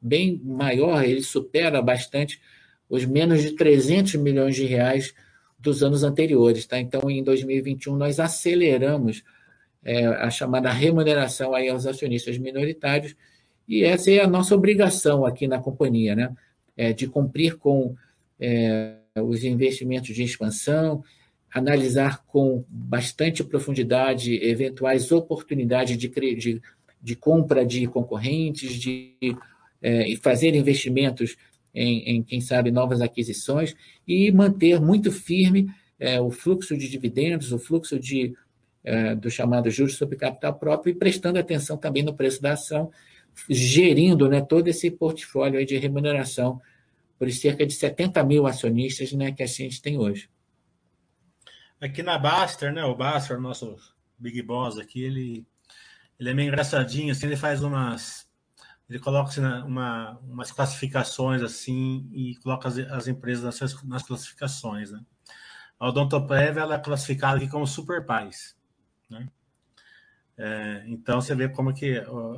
bem 0.01 0.41
maior, 0.43 1.05
ele 1.05 1.23
supera 1.23 1.81
bastante 1.81 2.41
os 2.89 3.05
menos 3.05 3.41
de 3.41 3.51
300 3.55 4.15
milhões 4.15 4.55
de 4.55 4.65
reais 4.65 5.13
dos 5.57 5.81
anos 5.81 6.03
anteriores. 6.03 6.65
Tá? 6.65 6.77
Então, 6.79 7.09
em 7.09 7.23
2021, 7.23 7.95
nós 7.95 8.19
aceleramos 8.19 9.23
é, 9.83 10.05
a 10.05 10.29
chamada 10.29 10.71
remuneração 10.71 11.53
aí 11.53 11.69
aos 11.69 11.85
acionistas 11.85 12.37
minoritários, 12.37 13.15
e 13.67 13.83
essa 13.83 14.11
é 14.11 14.19
a 14.19 14.27
nossa 14.27 14.55
obrigação 14.55 15.25
aqui 15.25 15.47
na 15.47 15.59
companhia, 15.59 16.15
né? 16.15 16.33
É, 16.75 16.91
de 16.91 17.07
cumprir 17.07 17.57
com 17.57 17.95
é, 18.39 18.95
os 19.21 19.43
investimentos 19.43 20.13
de 20.15 20.23
expansão, 20.23 21.03
analisar 21.53 22.23
com 22.25 22.65
bastante 22.67 23.43
profundidade 23.43 24.33
eventuais 24.43 25.11
oportunidades 25.11 25.97
de, 25.97 26.07
de, 26.09 26.61
de 27.01 27.15
compra 27.15 27.63
de 27.63 27.85
concorrentes, 27.85 28.73
de 28.73 29.15
é, 29.81 30.15
fazer 30.15 30.55
investimentos 30.55 31.37
em, 31.73 32.17
em, 32.17 32.23
quem 32.23 32.41
sabe, 32.41 32.71
novas 32.71 33.01
aquisições 33.01 33.75
e 34.07 34.31
manter 34.31 34.81
muito 34.81 35.11
firme 35.11 35.69
é, 35.99 36.19
o 36.19 36.31
fluxo 36.31 36.75
de 36.75 36.89
dividendos, 36.89 37.51
o 37.51 37.59
fluxo 37.59 37.99
de, 37.99 38.35
do 39.19 39.31
chamado 39.31 39.69
juros 39.69 39.95
sobre 39.95 40.17
capital 40.17 40.53
próprio 40.55 40.91
e 40.91 40.95
prestando 40.95 41.39
atenção 41.39 41.77
também 41.77 42.03
no 42.03 42.13
preço 42.13 42.41
da 42.41 42.53
ação, 42.53 42.91
gerindo 43.49 44.27
né, 44.29 44.41
todo 44.41 44.67
esse 44.67 44.91
portfólio 44.91 45.65
de 45.65 45.77
remuneração 45.77 46.61
por 47.17 47.31
cerca 47.31 47.65
de 47.65 47.73
70 47.73 48.23
mil 48.23 48.45
acionistas 48.45 49.13
né, 49.13 49.31
que 49.31 49.43
a 49.43 49.47
gente 49.47 49.81
tem 49.81 49.97
hoje. 49.97 50.29
Aqui 51.79 52.03
na 52.03 52.17
Baster, 52.17 52.73
né, 52.73 52.83
o 52.83 52.95
Baster, 52.95 53.39
nosso 53.39 53.75
Big 54.17 54.41
Boss 54.41 54.77
aqui, 54.77 55.03
ele, 55.03 55.45
ele 56.19 56.29
é 56.29 56.33
meio 56.33 56.47
engraçadinho, 56.47 57.11
assim, 57.11 57.27
ele 57.27 57.37
faz 57.37 57.63
umas... 57.63 58.31
Ele 58.89 58.99
coloca 58.99 59.29
assim, 59.29 59.41
uma, 59.65 60.19
umas 60.19 60.51
classificações 60.51 61.41
assim 61.41 62.07
e 62.11 62.35
coloca 62.43 62.67
as, 62.67 62.77
as 62.77 63.07
empresas 63.07 63.59
nas, 63.59 63.83
nas 63.83 64.03
classificações. 64.03 64.91
Né? 64.91 64.99
A 65.79 65.87
Odontoprev 65.87 66.57
ela 66.57 66.75
é 66.75 66.79
classificada 66.79 67.37
aqui 67.37 67.47
como 67.47 67.65
super 67.65 68.05
pais. 68.05 68.55
Né? 69.13 69.27
É, 70.37 70.83
então 70.87 71.21
você 71.21 71.35
vê 71.35 71.47
como 71.47 71.73
que 71.73 71.97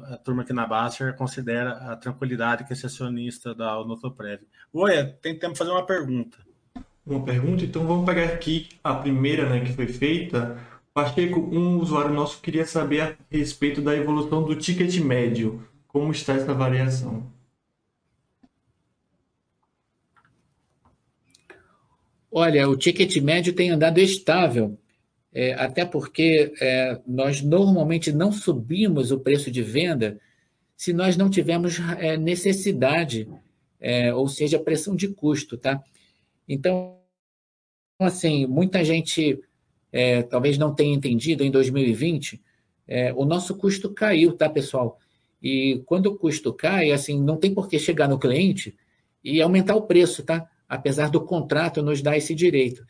a 0.09 0.17
turma 0.17 0.43
aqui 0.43 0.51
na 0.51 0.67
Baster 0.67 1.15
considera 1.15 1.71
a 1.91 1.95
tranquilidade 1.95 2.65
que 2.65 2.73
esse 2.73 2.85
acionista 2.85 3.55
da 3.55 3.73
Notoprev. 3.85 4.41
Oi, 4.73 5.03
tem 5.21 5.37
tempo 5.37 5.53
de 5.53 5.59
fazer 5.59 5.71
uma 5.71 5.85
pergunta. 5.85 6.37
Uma 7.05 7.23
pergunta? 7.23 7.63
Então 7.63 7.85
vamos 7.87 8.05
pegar 8.05 8.25
aqui 8.25 8.69
a 8.83 8.93
primeira 8.95 9.47
né, 9.47 9.61
que 9.61 9.71
foi 9.73 9.87
feita. 9.87 10.57
Pacheco, 10.93 11.39
um 11.39 11.79
usuário 11.79 12.13
nosso 12.13 12.41
queria 12.41 12.65
saber 12.65 13.01
a 13.01 13.15
respeito 13.29 13.81
da 13.81 13.95
evolução 13.95 14.43
do 14.43 14.55
ticket 14.55 14.97
médio. 14.99 15.65
Como 15.87 16.11
está 16.11 16.33
essa 16.33 16.53
variação? 16.53 17.31
Olha, 22.31 22.67
o 22.67 22.75
ticket 22.75 23.15
médio 23.17 23.53
tem 23.53 23.69
andado 23.69 23.99
estável 23.99 24.77
é, 25.35 25.53
até 25.55 25.83
porque 25.83 26.53
é, 26.61 26.97
nós 27.05 27.41
normalmente 27.41 28.09
não 28.13 28.31
subimos 28.31 29.11
o 29.11 29.19
preço 29.19 29.51
de 29.51 29.61
venda 29.61 30.17
se 30.77 30.93
nós 30.93 31.17
não 31.17 31.29
tivermos 31.29 31.77
é, 31.99 32.15
necessidade, 32.15 33.27
é, 33.77 34.13
ou 34.13 34.29
seja, 34.29 34.57
pressão 34.57 34.95
de 34.95 35.09
custo, 35.09 35.57
tá? 35.57 35.83
Então, 36.47 36.99
assim, 37.99 38.45
muita 38.45 38.81
gente 38.81 39.41
é, 39.91 40.23
talvez 40.23 40.57
não 40.57 40.73
tenha 40.73 40.95
entendido 40.95 41.43
em 41.43 41.51
2020, 41.51 42.41
é, 42.87 43.13
o 43.13 43.25
nosso 43.25 43.55
custo 43.57 43.93
caiu, 43.93 44.37
tá, 44.37 44.49
pessoal? 44.49 44.97
E 45.43 45.83
quando 45.85 46.05
o 46.05 46.17
custo 46.17 46.53
cai, 46.53 46.91
assim, 46.91 47.21
não 47.21 47.35
tem 47.35 47.53
por 47.53 47.67
que 47.67 47.77
chegar 47.77 48.07
no 48.07 48.19
cliente 48.19 48.73
e 49.21 49.41
aumentar 49.41 49.75
o 49.75 49.81
preço, 49.81 50.23
tá? 50.23 50.49
Apesar 50.67 51.09
do 51.09 51.19
contrato 51.19 51.81
nos 51.81 52.01
dar 52.01 52.15
esse 52.15 52.33
direito. 52.33 52.85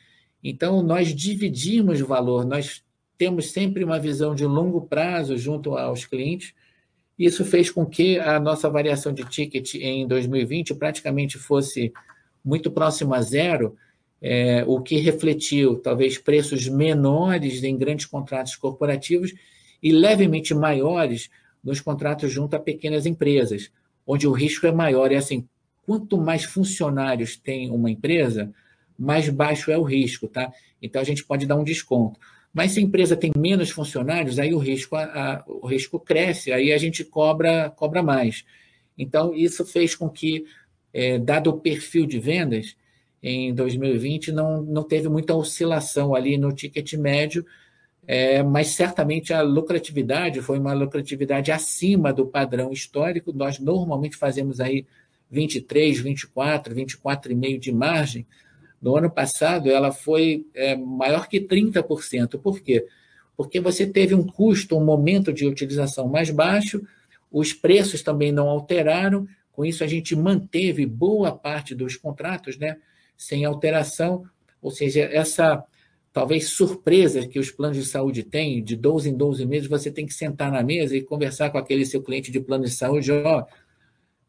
Então, 0.48 0.84
nós 0.84 1.08
dividimos 1.08 2.00
valor, 2.02 2.46
nós 2.46 2.84
temos 3.18 3.50
sempre 3.50 3.84
uma 3.84 3.98
visão 3.98 4.36
de 4.36 4.46
longo 4.46 4.82
prazo 4.82 5.36
junto 5.40 5.76
aos 5.76 6.06
clientes. 6.06 6.54
Isso 7.18 7.44
fez 7.44 7.72
com 7.72 7.84
que 7.84 8.20
a 8.20 8.40
nossa 8.40 8.70
variação 8.70 9.12
de 9.12 9.24
ticket 9.24 9.74
em 9.74 10.08
2020 10.08 10.76
praticamente 10.76 11.40
fosse 11.40 11.92
muito 12.44 12.70
próxima 12.70 13.18
a 13.18 13.22
zero, 13.24 13.76
é, 14.22 14.64
o 14.68 14.82
que 14.82 14.98
refletiu 14.98 15.78
talvez 15.78 16.20
preços 16.20 16.68
menores 16.68 17.64
em 17.64 17.76
grandes 17.76 18.06
contratos 18.06 18.56
corporativos 18.56 19.34
e 19.82 19.92
levemente 19.92 20.54
maiores 20.54 21.28
nos 21.64 21.82
contratos 21.82 22.32
junto 22.32 22.56
a 22.56 22.60
pequenas 22.60 23.08
empresas, 23.08 23.72
onde 24.06 24.28
o 24.28 24.32
risco 24.32 24.68
é 24.68 24.72
maior. 24.72 25.12
É 25.12 25.16
assim, 25.16 25.48
quanto 25.88 26.20
mais 26.20 26.44
funcionários 26.44 27.36
tem 27.36 27.72
uma 27.72 27.90
empresa, 27.90 28.54
mais 28.98 29.30
baixo 29.30 29.72
é 29.72 29.78
o 29.78 29.84
risco, 29.84 30.28
tá? 30.28 30.52
Então 30.82 31.02
a 31.02 31.06
gente 31.06 31.24
pode 31.24 31.46
dar 31.46 31.56
um 31.56 31.64
desconto. 31.64 32.20
Mas 32.54 32.72
se 32.72 32.80
a 32.80 32.84
empresa 32.84 33.18
tem 33.18 33.32
menos 33.38 33.70
funcionários, 33.70 34.40
aí 34.40 34.54
o 34.54 34.58
risco, 34.58 34.96
a, 34.96 35.44
o 35.46 35.68
risco 35.68 36.00
cresce, 36.00 36.54
aí 36.54 36.72
a 36.72 36.78
gente 36.78 37.04
cobra, 37.04 37.70
cobra 37.70 38.02
mais. 38.02 38.46
Então, 38.98 39.34
isso 39.34 39.66
fez 39.66 39.94
com 39.94 40.10
que, 40.10 40.46
é, 40.94 41.20
dado 41.20 41.50
o 41.50 41.60
perfil 41.60 42.06
de 42.06 42.18
vendas, 42.18 42.78
em 43.22 43.54
2020 43.54 44.32
não, 44.32 44.62
não 44.62 44.84
teve 44.84 45.10
muita 45.10 45.36
oscilação 45.36 46.16
ali 46.16 46.38
no 46.38 46.54
ticket 46.54 46.94
médio, 46.94 47.46
é, 48.08 48.44
mas 48.44 48.68
certamente 48.68 49.34
a 49.34 49.42
lucratividade 49.42 50.42
foi 50.42 50.60
uma 50.60 50.74
lucratividade 50.74 51.52
acima 51.52 52.14
do 52.14 52.28
padrão 52.28 52.72
histórico. 52.72 53.34
Nós 53.34 53.60
normalmente 53.60 54.16
fazemos 54.16 54.62
aí 54.62 54.86
23, 55.30 56.00
24, 56.00 56.76
24,5% 56.76 57.58
de 57.58 57.72
margem. 57.72 58.28
No 58.82 58.96
ano 58.96 59.10
passado, 59.10 59.70
ela 59.70 59.92
foi 59.92 60.46
é, 60.54 60.76
maior 60.76 61.28
que 61.28 61.40
30%. 61.40 62.40
Por 62.40 62.60
quê? 62.60 62.86
Porque 63.36 63.60
você 63.60 63.86
teve 63.86 64.16
um 64.16 64.26
custo, 64.26 64.78
um 64.78 64.84
momento 64.84 65.34
de 65.34 65.46
utilização 65.46 66.08
mais 66.08 66.30
baixo, 66.30 66.82
os 67.32 67.54
preços 67.54 68.02
também 68.02 68.32
não 68.32 68.48
alteraram, 68.48 69.28
com 69.52 69.66
isso 69.66 69.84
a 69.84 69.88
gente 69.88 70.16
manteve 70.16 70.86
boa 70.86 71.32
parte 71.32 71.74
dos 71.74 71.96
contratos 71.96 72.58
né, 72.58 72.78
sem 73.18 73.46
alteração, 73.46 74.24
ou 74.62 74.72
seja, 74.72 75.02
essa 75.02 75.64
talvez 76.14 76.48
surpresa 76.48 77.28
que 77.28 77.38
os 77.38 77.52
planos 77.52 77.76
de 77.76 77.86
saúde 77.86 78.24
têm, 78.24 78.64
de 78.64 78.78
12 78.78 79.10
em 79.10 79.18
12 79.18 79.46
meses, 79.46 79.68
você 79.68 79.92
tem 79.92 80.06
que 80.06 80.14
sentar 80.14 80.50
na 80.50 80.64
mesa 80.64 80.96
e 80.96 81.04
conversar 81.04 81.50
com 81.50 81.58
aquele 81.58 81.86
seu 81.86 82.02
cliente 82.02 82.32
de 82.32 82.40
plano 82.40 82.64
de 82.64 82.72
saúde, 82.72 83.12
ó, 83.12 83.44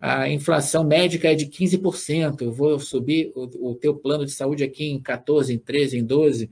a 0.01 0.29
inflação 0.29 0.85
médica 0.85 1.31
é 1.31 1.35
de 1.35 1.47
15%, 1.47 2.43
eu 2.43 2.53
vou 2.53 2.79
subir 2.79 3.33
o, 3.35 3.71
o 3.71 3.75
teu 3.75 3.95
plano 3.95 4.27
de 4.27 4.33
saúde 4.33 4.63
aqui 4.63 4.91
em 4.91 5.01
14, 5.01 5.53
em 5.53 5.59
13, 5.59 5.99
em 5.99 6.05
12. 6.05 6.51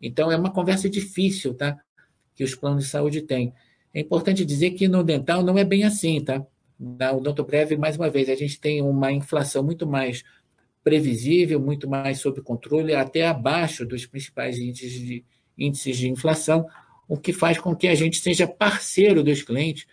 Então 0.00 0.30
é 0.30 0.36
uma 0.36 0.52
conversa 0.52 0.90
difícil, 0.90 1.54
tá? 1.54 1.78
Que 2.34 2.44
os 2.44 2.54
planos 2.54 2.84
de 2.84 2.90
saúde 2.90 3.22
têm. 3.22 3.52
É 3.94 4.00
importante 4.00 4.44
dizer 4.44 4.72
que 4.72 4.88
no 4.88 5.02
dental 5.02 5.42
não 5.42 5.58
é 5.58 5.64
bem 5.64 5.84
assim, 5.84 6.20
tá? 6.20 6.44
Na 6.78 7.12
Odontoprev, 7.12 7.76
mais 7.76 7.96
uma 7.96 8.10
vez, 8.10 8.28
a 8.28 8.34
gente 8.34 8.60
tem 8.60 8.82
uma 8.82 9.12
inflação 9.12 9.62
muito 9.62 9.86
mais 9.86 10.24
previsível, 10.82 11.60
muito 11.60 11.88
mais 11.88 12.18
sob 12.18 12.40
controle, 12.42 12.94
até 12.94 13.26
abaixo 13.26 13.86
dos 13.86 14.04
principais 14.04 14.58
índices 14.58 14.92
de, 14.92 15.24
índices 15.56 15.96
de 15.96 16.10
inflação, 16.10 16.66
o 17.08 17.16
que 17.16 17.32
faz 17.32 17.58
com 17.58 17.74
que 17.74 17.86
a 17.86 17.94
gente 17.94 18.18
seja 18.18 18.46
parceiro 18.46 19.22
dos 19.22 19.42
clientes, 19.42 19.86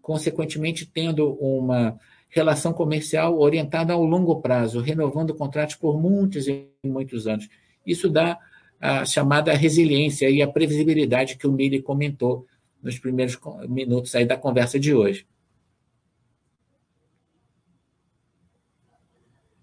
consequentemente 0.00 0.86
tendo 0.86 1.32
uma 1.34 1.98
relação 2.30 2.72
comercial 2.72 3.38
orientada 3.38 3.92
ao 3.92 4.04
longo 4.04 4.40
prazo, 4.40 4.80
renovando 4.80 5.34
contratos 5.34 5.74
por 5.74 6.00
muitos 6.00 6.48
e 6.48 6.68
muitos 6.82 7.26
anos. 7.26 7.48
Isso 7.84 8.08
dá 8.08 8.38
a 8.80 9.04
chamada 9.04 9.52
resiliência 9.52 10.30
e 10.30 10.40
a 10.40 10.48
previsibilidade 10.48 11.36
que 11.36 11.46
o 11.46 11.52
Mili 11.52 11.82
comentou 11.82 12.46
nos 12.82 12.98
primeiros 12.98 13.38
minutos 13.68 14.14
aí 14.14 14.24
da 14.24 14.36
conversa 14.36 14.78
de 14.78 14.94
hoje. 14.94 15.26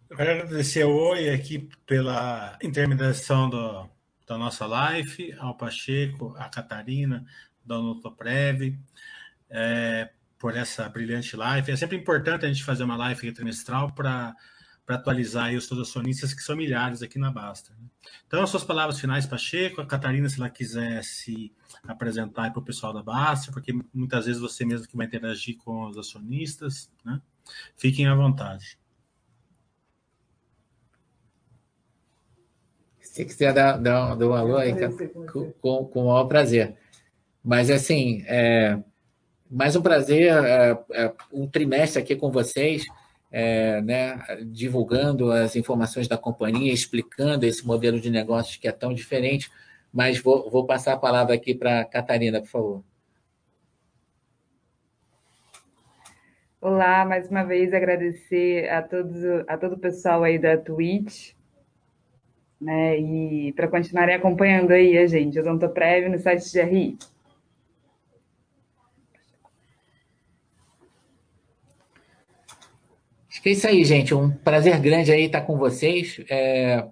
Eu 0.09 0.15
quero 0.15 0.31
agradecer 0.31 0.83
Oi 0.83 1.29
aqui 1.29 1.67
pela 1.85 2.57
intermediação 2.61 3.49
do, 3.49 3.89
da 4.27 4.37
nossa 4.37 4.65
live, 4.65 5.33
ao 5.39 5.55
Pacheco, 5.55 6.35
à 6.37 6.49
Catarina, 6.49 7.25
da 7.65 7.77
Notoprev, 7.77 8.77
é, 9.49 10.09
por 10.39 10.55
essa 10.55 10.87
brilhante 10.87 11.35
live. 11.35 11.71
É 11.71 11.75
sempre 11.75 11.97
importante 11.97 12.45
a 12.45 12.47
gente 12.47 12.63
fazer 12.63 12.83
uma 12.83 12.97
live 12.97 13.31
trimestral 13.31 13.91
para 13.91 14.35
atualizar 14.87 15.53
os 15.53 15.65
seus 15.65 15.79
acionistas, 15.79 16.33
que 16.33 16.41
são 16.41 16.55
milhares 16.55 17.01
aqui 17.01 17.19
na 17.19 17.31
Basta. 17.31 17.71
Né? 17.71 17.87
Então, 18.27 18.43
as 18.43 18.49
suas 18.49 18.63
palavras 18.63 18.99
finais, 18.99 19.25
Pacheco, 19.25 19.81
a 19.81 19.85
Catarina, 19.85 20.29
se 20.29 20.39
ela 20.39 20.49
quiser 20.49 21.03
se 21.03 21.51
apresentar 21.87 22.51
para 22.51 22.59
o 22.59 22.63
pessoal 22.63 22.93
da 22.93 23.03
Basta, 23.03 23.51
porque 23.51 23.73
muitas 23.93 24.25
vezes 24.25 24.41
você 24.41 24.65
mesmo 24.65 24.87
que 24.87 24.95
vai 24.95 25.07
interagir 25.07 25.57
com 25.57 25.87
os 25.87 25.97
acionistas, 25.97 26.89
né? 27.03 27.21
Fiquem 27.75 28.07
à 28.07 28.15
vontade. 28.15 28.77
Se 32.99 33.25
quiser 33.25 33.53
dar, 33.53 33.77
dar, 33.77 34.15
dar 34.15 34.27
um 34.27 34.33
alô 34.33 34.57
aí, 34.57 34.73
com, 35.25 35.51
com, 35.53 35.85
com 35.85 36.03
o 36.03 36.07
maior 36.07 36.25
prazer. 36.25 36.77
Mas, 37.43 37.71
assim, 37.71 38.23
é, 38.27 38.77
mais 39.49 39.75
um 39.75 39.81
prazer, 39.81 40.31
é, 40.31 40.77
é, 40.93 41.13
um 41.31 41.47
trimestre 41.47 42.01
aqui 42.01 42.15
com 42.15 42.31
vocês, 42.31 42.85
é, 43.31 43.81
né, 43.81 44.19
divulgando 44.45 45.31
as 45.31 45.55
informações 45.55 46.07
da 46.07 46.17
companhia, 46.17 46.73
explicando 46.73 47.45
esse 47.45 47.65
modelo 47.65 47.99
de 47.99 48.09
negócios 48.09 48.57
que 48.57 48.67
é 48.67 48.71
tão 48.71 48.93
diferente. 48.93 49.51
Mas 49.93 50.19
vou, 50.19 50.49
vou 50.49 50.65
passar 50.65 50.93
a 50.93 50.97
palavra 50.97 51.35
aqui 51.35 51.55
para 51.55 51.81
a 51.81 51.85
Catarina, 51.85 52.41
por 52.41 52.49
favor. 52.49 52.83
Olá, 56.59 57.05
mais 57.05 57.29
uma 57.29 57.43
vez 57.43 57.73
agradecer 57.73 58.69
a 58.69 58.81
todos 58.81 59.23
a 59.47 59.57
todo 59.57 59.73
o 59.73 59.79
pessoal 59.79 60.23
aí 60.23 60.37
da 60.37 60.57
Twitch 60.57 61.37
né? 62.59 62.99
E 62.99 63.53
para 63.53 63.67
continuarem 63.67 64.15
acompanhando 64.15 64.71
aí 64.71 64.97
a 64.97 65.07
gente, 65.07 65.37
eu 65.37 65.53
estou 65.53 65.69
prévio 65.69 66.09
no 66.09 66.17
site 66.17 66.51
de 66.51 66.61
RI. 66.61 66.97
Acho 73.29 73.36
que 73.36 73.36
é 73.47 73.51
isso 73.51 73.67
aí, 73.67 73.83
gente. 73.83 74.13
Um 74.13 74.29
prazer 74.29 74.79
grande 74.79 75.11
aí 75.11 75.25
estar 75.25 75.41
com 75.41 75.57
vocês. 75.57 76.19
É, 76.29 76.85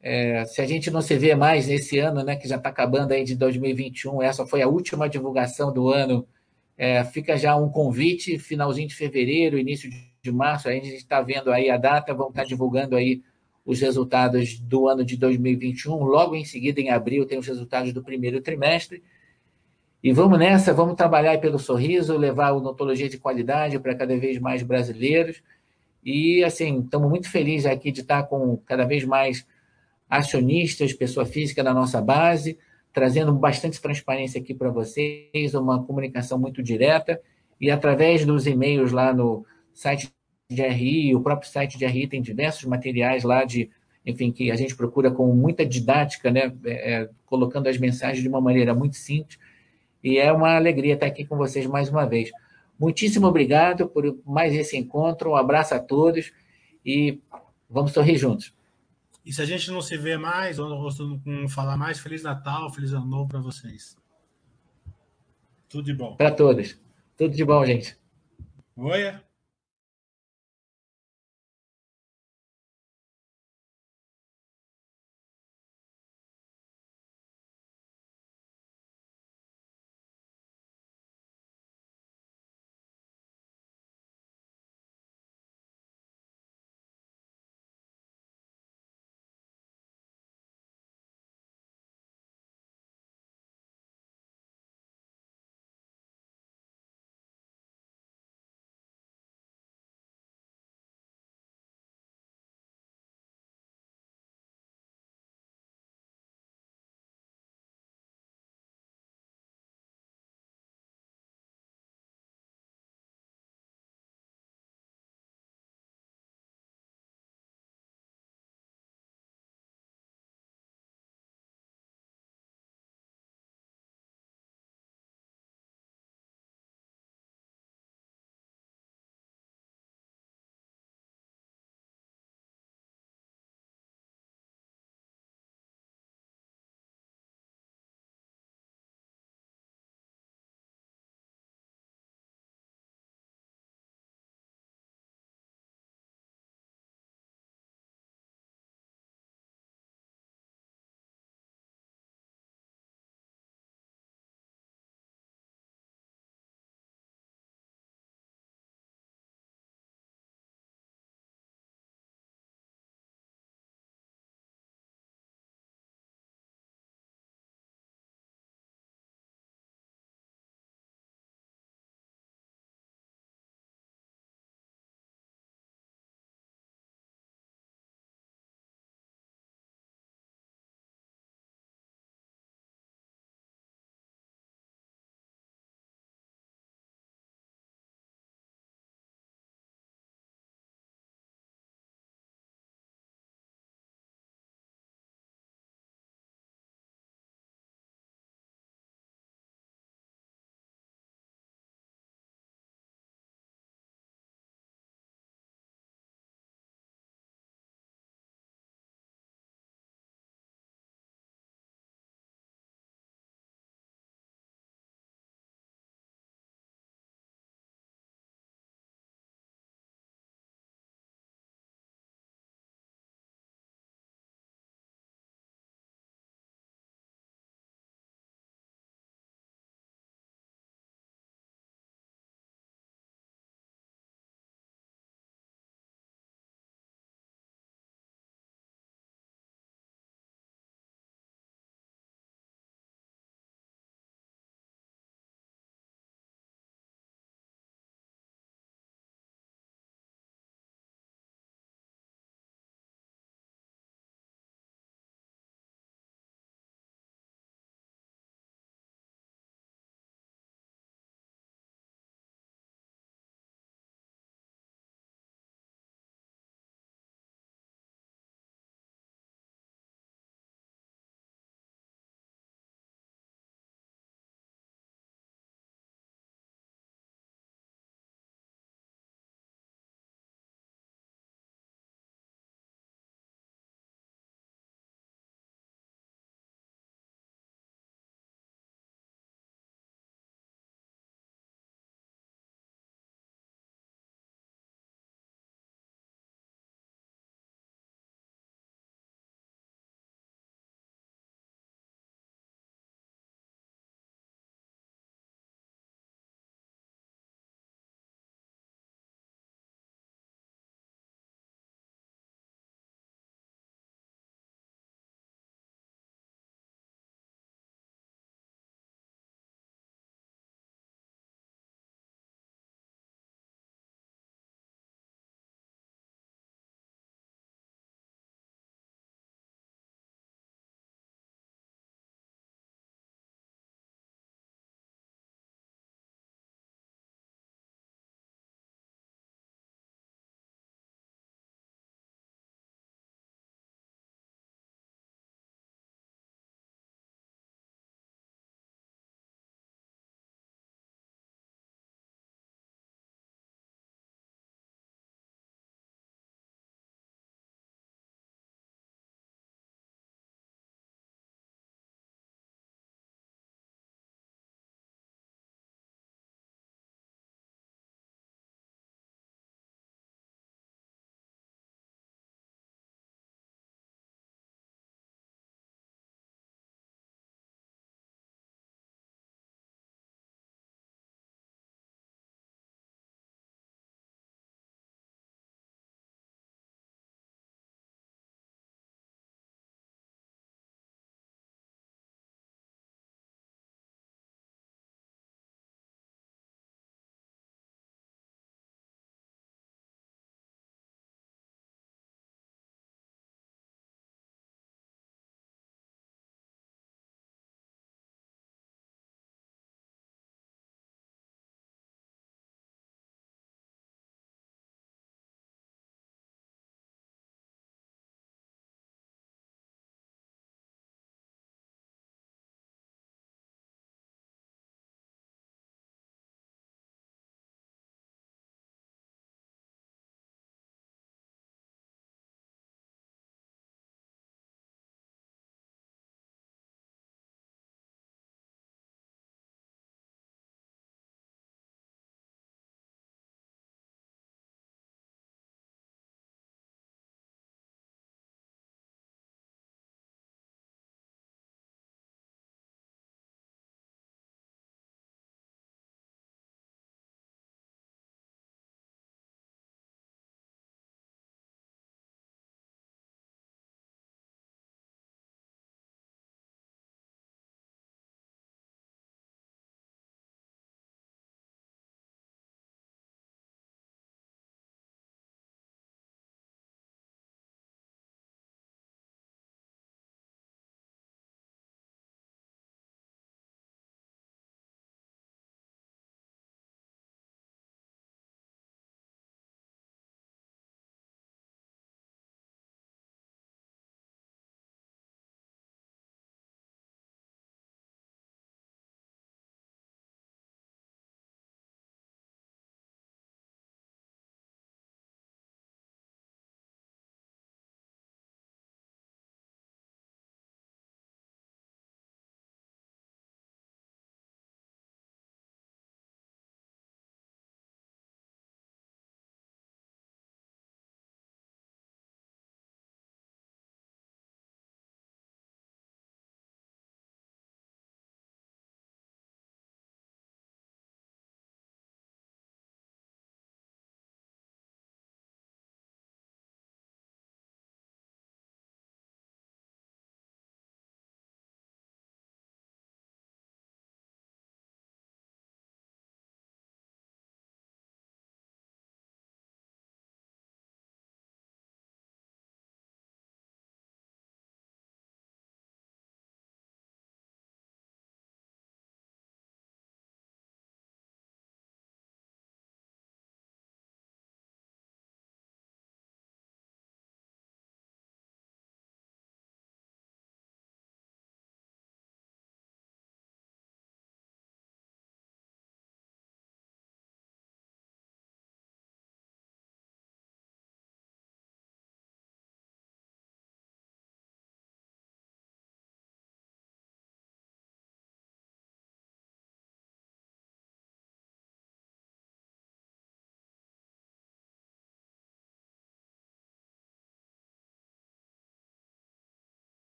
é, 0.00 0.44
se 0.44 0.60
a 0.60 0.66
gente 0.66 0.90
não 0.90 1.02
se 1.02 1.16
vê 1.16 1.34
mais 1.34 1.66
nesse 1.66 1.98
ano, 1.98 2.22
né, 2.22 2.36
que 2.36 2.48
já 2.48 2.56
está 2.56 2.68
acabando 2.68 3.12
aí 3.12 3.24
de 3.24 3.34
2021, 3.36 4.22
essa 4.22 4.46
foi 4.46 4.62
a 4.62 4.68
última 4.68 5.08
divulgação 5.08 5.72
do 5.72 5.88
ano. 5.88 6.26
É, 6.76 7.04
fica 7.04 7.36
já 7.36 7.56
um 7.56 7.68
convite, 7.68 8.38
finalzinho 8.38 8.88
de 8.88 8.94
fevereiro, 8.94 9.58
início 9.58 9.90
de 10.22 10.32
março, 10.32 10.68
a 10.68 10.72
gente 10.72 10.88
está 10.94 11.20
vendo 11.20 11.50
aí 11.50 11.70
a 11.70 11.76
data, 11.76 12.14
vamos 12.14 12.30
estar 12.30 12.44
divulgando 12.44 12.94
aí 12.96 13.22
os 13.64 13.80
resultados 13.80 14.58
do 14.60 14.88
ano 14.88 15.04
de 15.04 15.16
2021. 15.16 15.94
Logo 16.04 16.34
em 16.34 16.44
seguida, 16.44 16.80
em 16.80 16.90
abril, 16.90 17.26
tem 17.26 17.38
os 17.38 17.46
resultados 17.46 17.92
do 17.92 18.02
primeiro 18.02 18.40
trimestre. 18.40 19.02
E 20.02 20.12
vamos 20.12 20.38
nessa, 20.38 20.72
vamos 20.72 20.94
trabalhar 20.94 21.38
pelo 21.38 21.58
sorriso, 21.58 22.16
levar 22.16 22.48
a 22.48 22.54
odontologia 22.54 23.08
de 23.08 23.18
qualidade 23.18 23.78
para 23.78 23.94
cada 23.94 24.16
vez 24.16 24.38
mais 24.38 24.62
brasileiros. 24.62 25.42
E, 26.04 26.42
assim, 26.44 26.80
estamos 26.80 27.08
muito 27.08 27.30
felizes 27.30 27.66
aqui 27.66 27.90
de 27.90 28.00
estar 28.00 28.22
com 28.24 28.56
cada 28.58 28.84
vez 28.84 29.04
mais 29.04 29.46
acionistas, 30.08 30.92
pessoa 30.92 31.26
física 31.26 31.62
na 31.62 31.74
nossa 31.74 32.00
base, 32.00 32.58
trazendo 32.92 33.32
bastante 33.32 33.80
transparência 33.80 34.40
aqui 34.40 34.54
para 34.54 34.70
vocês, 34.70 35.54
uma 35.54 35.82
comunicação 35.84 36.38
muito 36.38 36.62
direta. 36.62 37.20
E 37.60 37.70
através 37.70 38.24
dos 38.24 38.46
e-mails 38.46 38.92
lá 38.92 39.12
no 39.12 39.44
site 39.74 40.10
de 40.50 40.62
RI, 40.62 41.14
o 41.14 41.20
próprio 41.20 41.50
site 41.50 41.76
de 41.76 41.86
RI 41.86 42.06
tem 42.06 42.22
diversos 42.22 42.64
materiais 42.64 43.22
lá 43.22 43.44
de, 43.44 43.70
enfim, 44.06 44.32
que 44.32 44.50
a 44.50 44.56
gente 44.56 44.74
procura 44.74 45.10
com 45.10 45.32
muita 45.34 45.66
didática, 45.66 46.30
né, 46.30 46.52
é, 46.64 46.94
é, 46.94 47.10
colocando 47.26 47.68
as 47.68 47.76
mensagens 47.76 48.22
de 48.22 48.28
uma 48.28 48.40
maneira 48.40 48.74
muito 48.74 48.96
simples. 48.96 49.38
E 50.02 50.16
é 50.16 50.32
uma 50.32 50.56
alegria 50.56 50.94
estar 50.94 51.06
aqui 51.06 51.24
com 51.24 51.36
vocês 51.36 51.66
mais 51.66 51.90
uma 51.90 52.06
vez. 52.06 52.30
Muitíssimo 52.78 53.26
obrigado 53.26 53.88
por 53.88 54.18
mais 54.24 54.54
esse 54.54 54.76
encontro. 54.76 55.30
Um 55.30 55.36
abraço 55.36 55.74
a 55.74 55.80
todos 55.80 56.32
e 56.84 57.20
vamos 57.68 57.92
sorrir 57.92 58.16
juntos. 58.16 58.54
E 59.24 59.32
se 59.32 59.42
a 59.42 59.44
gente 59.44 59.70
não 59.70 59.82
se 59.82 59.96
vê 59.96 60.16
mais, 60.16 60.58
ou 60.58 60.68
não 60.68 61.48
falar 61.48 61.76
mais, 61.76 61.98
Feliz 61.98 62.22
Natal, 62.22 62.72
Feliz 62.72 62.92
Ano 62.92 63.06
Novo 63.06 63.28
para 63.28 63.40
vocês. 63.40 63.96
Tudo 65.68 65.84
de 65.84 65.94
bom. 65.94 66.16
Para 66.16 66.30
todos. 66.30 66.80
Tudo 67.16 67.34
de 67.34 67.44
bom, 67.44 67.64
gente. 67.66 67.96
Oi. 68.76 69.27